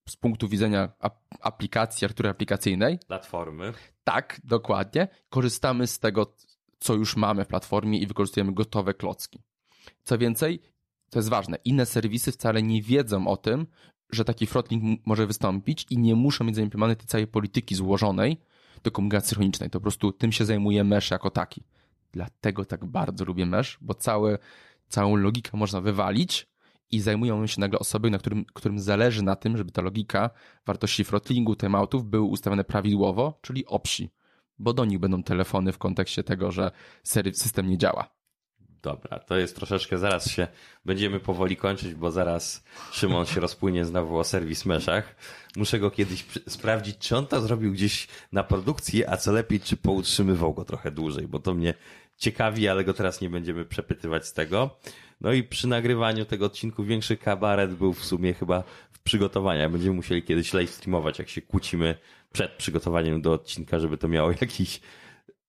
z 0.08 0.16
punktu 0.16 0.48
widzenia 0.48 0.92
aplikacji, 1.40 2.04
architektury 2.04 2.28
aplikacyjnej. 2.28 2.98
Platformy. 3.06 3.72
Tak, 4.04 4.40
dokładnie. 4.44 5.08
Korzystamy 5.28 5.86
z 5.86 5.98
tego, 5.98 6.34
co 6.78 6.94
już 6.94 7.16
mamy 7.16 7.44
w 7.44 7.48
platformie 7.48 7.98
i 7.98 8.06
wykorzystujemy 8.06 8.52
gotowe 8.52 8.94
klocki. 8.94 9.42
Co 10.04 10.18
więcej, 10.18 10.60
to 11.10 11.18
jest 11.18 11.28
ważne, 11.28 11.58
inne 11.64 11.86
serwisy 11.86 12.32
wcale 12.32 12.62
nie 12.62 12.82
wiedzą 12.82 13.26
o 13.26 13.36
tym, 13.36 13.66
że 14.12 14.24
taki 14.24 14.46
throttling 14.46 15.06
może 15.06 15.26
wystąpić 15.26 15.86
i 15.90 15.98
nie 15.98 16.14
muszą 16.14 16.44
mieć 16.44 16.56
zaimplementowanej 16.56 16.96
tej 16.96 17.06
całej 17.06 17.26
polityki 17.26 17.74
złożonej 17.74 18.40
do 18.82 18.90
komunikacji 18.90 19.28
synchronicznej. 19.28 19.70
To 19.70 19.78
po 19.78 19.82
prostu 19.82 20.12
tym 20.12 20.32
się 20.32 20.44
zajmuje 20.44 20.84
mesh 20.84 21.10
jako 21.10 21.30
taki. 21.30 21.62
Dlatego 22.12 22.64
tak 22.64 22.84
bardzo 22.84 23.24
lubię 23.24 23.46
mesh, 23.46 23.78
bo 23.80 23.94
całe, 23.94 24.38
całą 24.88 25.16
logikę 25.16 25.56
można 25.56 25.80
wywalić 25.80 26.46
i 26.90 27.00
zajmują 27.00 27.46
się 27.46 27.60
nagle 27.60 27.78
osoby, 27.78 28.10
na 28.10 28.18
którym, 28.18 28.44
którym 28.44 28.78
zależy 28.78 29.22
na 29.22 29.36
tym, 29.36 29.56
żeby 29.56 29.72
ta 29.72 29.82
logika 29.82 30.30
wartości 30.66 31.04
throttlingu, 31.04 31.56
timeoutów 31.56 32.04
były 32.04 32.22
ustawione 32.22 32.64
prawidłowo, 32.64 33.38
czyli 33.42 33.66
opsi, 33.66 34.10
bo 34.58 34.72
do 34.72 34.84
nich 34.84 34.98
będą 34.98 35.22
telefony 35.22 35.72
w 35.72 35.78
kontekście 35.78 36.24
tego, 36.24 36.52
że 36.52 36.70
system 37.32 37.68
nie 37.68 37.78
działa. 37.78 38.14
Dobra, 38.82 39.18
to 39.18 39.36
jest 39.36 39.56
troszeczkę, 39.56 39.98
zaraz 39.98 40.30
się 40.30 40.46
będziemy 40.84 41.20
powoli 41.20 41.56
kończyć, 41.56 41.94
bo 41.94 42.10
zaraz 42.10 42.64
Szymon 42.92 43.26
się 43.26 43.40
rozpłynie 43.40 43.84
znowu 43.84 44.18
o 44.18 44.24
serwis 44.24 44.66
meszach. 44.66 45.16
Muszę 45.56 45.78
go 45.78 45.90
kiedyś 45.90 46.24
sprawdzić, 46.48 46.98
czy 46.98 47.16
on 47.16 47.26
to 47.26 47.40
zrobił 47.40 47.72
gdzieś 47.72 48.08
na 48.32 48.44
produkcji, 48.44 49.06
a 49.06 49.16
co 49.16 49.32
lepiej, 49.32 49.60
czy 49.60 49.76
poutrzymywał 49.76 50.54
go 50.54 50.64
trochę 50.64 50.90
dłużej, 50.90 51.28
bo 51.28 51.38
to 51.38 51.54
mnie 51.54 51.74
ciekawi, 52.16 52.68
ale 52.68 52.84
go 52.84 52.94
teraz 52.94 53.20
nie 53.20 53.30
będziemy 53.30 53.64
przepytywać 53.64 54.26
z 54.26 54.32
tego. 54.32 54.78
No 55.20 55.32
i 55.32 55.42
przy 55.42 55.68
nagrywaniu 55.68 56.24
tego 56.24 56.46
odcinku 56.46 56.84
większy 56.84 57.16
kabaret 57.16 57.74
był 57.74 57.92
w 57.92 58.04
sumie 58.04 58.34
chyba 58.34 58.64
w 58.90 58.98
przygotowaniach. 58.98 59.70
Będziemy 59.70 59.96
musieli 59.96 60.22
kiedyś 60.22 60.52
live 60.52 60.70
streamować, 60.70 61.18
jak 61.18 61.28
się 61.28 61.42
kłócimy 61.42 61.98
przed 62.34 62.52
przygotowaniem 62.52 63.22
do 63.22 63.32
odcinka, 63.32 63.78
żeby 63.78 63.98
to 63.98 64.08
miało 64.08 64.30
jakiś 64.40 64.80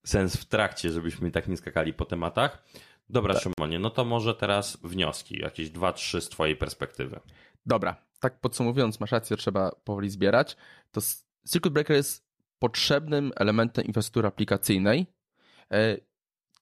sens 0.04 0.38
w 0.38 0.45
trakcie, 0.45 0.91
żebyśmy 0.91 1.32
tak 1.32 1.48
nie 1.48 1.58
skakali 1.58 1.93
po 1.93 2.06
tematach. 2.06 2.63
Dobra, 3.10 3.34
tak. 3.34 3.43
Szymonie, 3.43 3.80
no 3.80 3.89
to 3.89 4.06
może 4.06 4.36
teraz 4.36 4.78
wnioski, 4.84 5.39
jakieś 5.39 5.69
dwa, 5.69 5.93
trzy 5.93 6.21
z 6.21 6.30
Twojej 6.30 6.56
perspektywy. 6.56 7.19
Dobra, 7.65 7.95
tak 8.19 8.39
podsumowując, 8.39 9.00
masz 9.00 9.12
rację, 9.12 9.38
trzeba 9.38 9.71
powoli 9.84 10.10
zbierać. 10.10 10.58
To 10.91 11.02
Circuit 11.50 11.74
Breaker 11.74 11.95
jest 11.95 12.26
potrzebnym 12.60 13.32
elementem 13.36 13.86
infrastruktury 13.86 14.28
aplikacyjnej 14.28 15.06
e, 15.71 15.98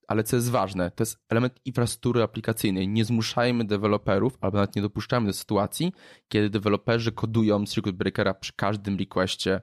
ale 0.07 0.23
co 0.23 0.35
jest 0.35 0.49
ważne, 0.49 0.91
to 0.91 1.01
jest 1.01 1.19
element 1.29 1.59
infrastruktury 1.65 2.23
aplikacyjnej. 2.23 2.87
Nie 2.87 3.05
zmuszajmy 3.05 3.65
deweloperów, 3.65 4.37
albo 4.41 4.57
nawet 4.57 4.75
nie 4.75 4.81
dopuszczamy 4.81 5.27
do 5.27 5.33
sytuacji, 5.33 5.93
kiedy 6.27 6.49
deweloperzy 6.49 7.11
kodują 7.11 7.65
circuit 7.65 7.95
breakera 7.95 8.33
przy 8.33 8.53
każdym 8.53 8.97
requestie 8.97 9.61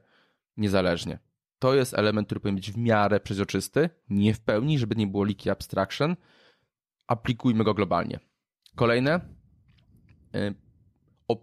niezależnie. 0.56 1.18
To 1.58 1.74
jest 1.74 1.94
element, 1.94 2.28
który 2.28 2.40
powinien 2.40 2.56
być 2.56 2.72
w 2.72 2.76
miarę 2.76 3.20
przezroczysty, 3.20 3.90
nie 4.08 4.34
w 4.34 4.40
pełni, 4.40 4.78
żeby 4.78 4.96
nie 4.96 5.06
było 5.06 5.24
leaky 5.24 5.50
abstraction. 5.50 6.16
Aplikujmy 7.06 7.64
go 7.64 7.74
globalnie. 7.74 8.20
Kolejne, 8.76 9.20
y, 10.36 10.54
o, 11.28 11.36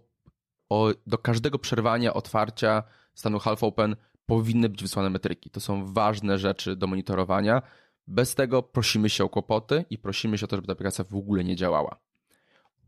o, 0.68 0.92
do 1.06 1.18
każdego 1.18 1.58
przerwania, 1.58 2.14
otwarcia 2.14 2.82
stanu 3.14 3.38
half 3.38 3.62
open 3.62 3.96
powinny 4.26 4.68
być 4.68 4.82
wysłane 4.82 5.10
metryki. 5.10 5.50
To 5.50 5.60
są 5.60 5.92
ważne 5.92 6.38
rzeczy 6.38 6.76
do 6.76 6.86
monitorowania 6.86 7.62
bez 8.08 8.34
tego 8.34 8.62
prosimy 8.62 9.10
się 9.10 9.24
o 9.24 9.28
kłopoty 9.28 9.84
i 9.90 9.98
prosimy 9.98 10.38
się 10.38 10.44
o 10.44 10.48
to, 10.48 10.56
żeby 10.56 10.66
ta 10.66 10.72
aplikacja 10.72 11.04
w 11.04 11.14
ogóle 11.14 11.44
nie 11.44 11.56
działała. 11.56 12.00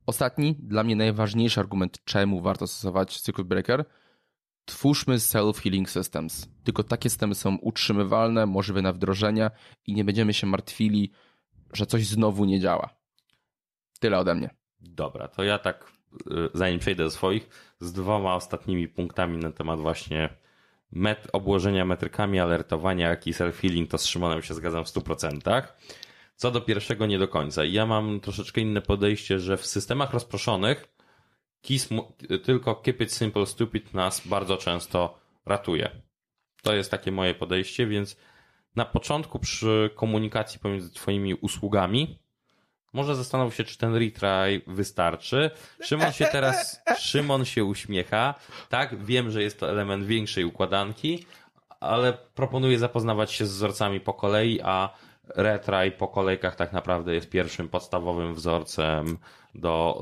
Ostatni, 0.06 0.54
dla 0.54 0.85
mnie 0.85 0.96
najważniejszy 0.96 1.61
argument, 1.61 2.04
czemu 2.04 2.40
warto 2.40 2.66
stosować 2.66 3.16
Circuit 3.16 3.48
Breaker, 3.48 3.85
twórzmy 4.70 5.18
self-healing 5.18 5.88
systems. 5.88 6.48
Tylko 6.64 6.83
takie 6.83 7.11
systemy 7.11 7.35
są 7.35 7.56
utrzymywalne, 7.56 8.46
możliwe 8.46 8.83
na 8.83 8.92
wdrożenia 8.92 9.50
i 9.87 9.94
nie 9.94 10.04
będziemy 10.04 10.35
się 10.35 10.46
martwili, 10.46 11.12
że 11.72 11.87
coś 11.87 12.06
znowu 12.06 12.44
nie 12.44 12.61
działa. 12.61 12.90
Tyle 14.00 14.18
ode 14.18 14.35
mnie. 14.35 14.50
Dobra, 14.80 15.28
to 15.28 15.42
ja 15.42 15.59
tak, 15.59 15.92
y, 16.30 16.48
zanim 16.54 16.78
przejdę 16.78 17.04
do 17.04 17.11
swoich, 17.11 17.48
z 17.80 17.92
dwoma 17.92 18.35
ostatnimi 18.35 18.88
punktami 18.88 19.38
na 19.38 19.52
temat 19.52 19.80
właśnie 19.80 20.28
met, 20.92 21.28
obłożenia 21.33 21.85
metrykami, 21.85 22.40
alertowania, 22.40 23.09
jak 23.09 23.26
i 23.26 23.33
self-healing, 23.33 23.88
to 23.88 23.98
z 23.98 24.06
Szymonem 24.06 24.42
się 24.42 24.54
zgadzam 24.54 24.85
w 24.85 24.88
100%. 24.88 25.62
Co 26.37 26.50
do 26.50 26.61
pierwszego 26.61 27.06
nie 27.06 27.18
do 27.18 27.28
końca. 27.28 27.64
Ja 27.64 27.87
mam 27.87 28.20
troszeczkę 28.20 28.61
inne 28.61 28.83
podejście, 28.83 29.38
że 29.38 29.56
w 29.56 29.66
systemach 29.66 30.12
rozproszonych 30.12 30.99
KISS, 31.62 31.88
tylko 32.44 32.74
keep 32.74 33.00
it 33.00 33.12
simple, 33.12 33.46
stupid 33.46 33.94
nas 33.94 34.26
bardzo 34.26 34.56
często 34.56 35.18
ratuje. 35.46 35.90
To 36.62 36.74
jest 36.74 36.90
takie 36.90 37.12
moje 37.12 37.34
podejście, 37.34 37.86
więc 37.86 38.16
na 38.76 38.84
początku 38.84 39.38
przy 39.38 39.90
komunikacji 39.94 40.60
pomiędzy 40.60 40.92
Twoimi 40.92 41.34
usługami 41.34 42.18
może 42.92 43.16
zastanów 43.16 43.54
się, 43.54 43.64
czy 43.64 43.78
ten 43.78 43.94
retry 43.94 44.62
wystarczy. 44.66 45.50
Szymon 45.82 46.12
się 46.12 46.24
teraz, 46.32 46.82
Szymon 46.98 47.44
się 47.44 47.64
uśmiecha. 47.64 48.34
Tak, 48.68 49.04
wiem, 49.04 49.30
że 49.30 49.42
jest 49.42 49.60
to 49.60 49.70
element 49.70 50.04
większej 50.04 50.44
układanki, 50.44 51.26
ale 51.80 52.12
proponuję 52.12 52.78
zapoznawać 52.78 53.32
się 53.32 53.46
z 53.46 53.52
wzorcami 53.52 54.00
po 54.00 54.14
kolei, 54.14 54.60
a 54.60 54.94
retry 55.36 55.90
po 55.90 56.08
kolejkach 56.08 56.56
tak 56.56 56.72
naprawdę 56.72 57.14
jest 57.14 57.30
pierwszym 57.30 57.68
podstawowym 57.68 58.34
wzorcem 58.34 59.18
do, 59.54 60.00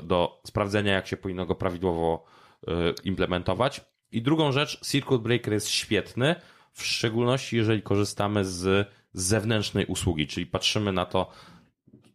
e, 0.00 0.06
do 0.06 0.40
sprawdzenia, 0.46 0.92
jak 0.92 1.06
się 1.06 1.16
powinno 1.16 1.46
go 1.46 1.54
prawidłowo 1.54 2.24
e, 2.66 2.70
implementować. 3.04 3.80
I 4.12 4.22
drugą 4.22 4.52
rzecz, 4.52 4.80
Circuit 4.90 5.22
Breaker 5.22 5.52
jest 5.52 5.68
świetny, 5.68 6.34
w 6.72 6.84
szczególności 6.84 7.56
jeżeli 7.56 7.82
korzystamy 7.82 8.44
z 8.44 8.88
zewnętrznej 9.12 9.86
usługi, 9.86 10.26
czyli 10.26 10.46
patrzymy 10.46 10.92
na 10.92 11.06
to, 11.06 11.30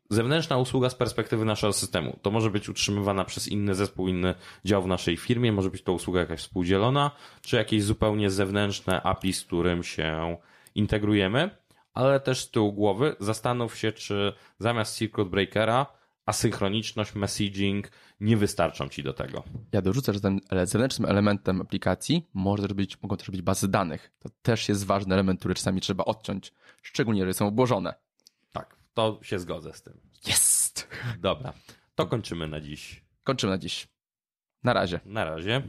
zewnętrzna 0.09 0.57
usługa 0.57 0.89
z 0.89 0.95
perspektywy 0.95 1.45
naszego 1.45 1.73
systemu. 1.73 2.19
To 2.21 2.31
może 2.31 2.49
być 2.49 2.69
utrzymywana 2.69 3.25
przez 3.25 3.47
inny 3.47 3.75
zespół, 3.75 4.07
inny 4.07 4.35
dział 4.65 4.83
w 4.83 4.87
naszej 4.87 5.17
firmie, 5.17 5.51
może 5.51 5.69
być 5.69 5.83
to 5.83 5.93
usługa 5.93 6.19
jakaś 6.19 6.39
współdzielona, 6.39 7.11
czy 7.41 7.55
jakieś 7.55 7.83
zupełnie 7.83 8.29
zewnętrzne 8.29 9.01
API, 9.03 9.33
z 9.33 9.43
którym 9.43 9.83
się 9.83 10.37
integrujemy, 10.75 11.49
ale 11.93 12.19
też 12.19 12.41
z 12.41 12.51
tyłu 12.51 12.73
głowy 12.73 13.15
zastanów 13.19 13.77
się, 13.77 13.91
czy 13.91 14.33
zamiast 14.59 14.97
Circuit 14.97 15.29
Breakera 15.29 16.01
asynchroniczność, 16.25 17.15
messaging 17.15 17.91
nie 18.19 18.37
wystarczą 18.37 18.89
ci 18.89 19.03
do 19.03 19.13
tego. 19.13 19.43
Ja 19.71 19.81
dorzucę, 19.81 20.13
że 20.13 20.21
tym 20.21 20.39
zewnętrznym 20.63 21.09
elementem 21.09 21.61
aplikacji 21.61 22.29
może 22.33 22.63
też 22.63 22.73
być, 22.73 23.01
mogą 23.01 23.17
też 23.17 23.31
być 23.31 23.41
bazy 23.41 23.67
danych. 23.67 24.11
To 24.19 24.29
też 24.41 24.69
jest 24.69 24.85
ważny 24.85 25.15
element, 25.15 25.39
który 25.39 25.55
czasami 25.55 25.81
trzeba 25.81 26.05
odciąć, 26.05 26.53
szczególnie 26.81 27.19
jeżeli 27.19 27.33
są 27.33 27.47
obłożone. 27.47 27.93
Tak, 28.51 28.75
to 28.93 29.19
się 29.21 29.39
zgodzę 29.39 29.73
z 29.73 29.81
tym. 29.81 29.99
Jest! 30.27 30.87
Dobra, 31.19 31.53
to 31.95 32.07
kończymy 32.07 32.47
na 32.47 32.61
dziś. 32.61 33.03
Kończymy 33.23 33.51
na 33.51 33.57
dziś. 33.57 33.87
Na 34.63 34.73
razie. 34.73 34.99
Na 35.05 35.25
razie. 35.25 35.61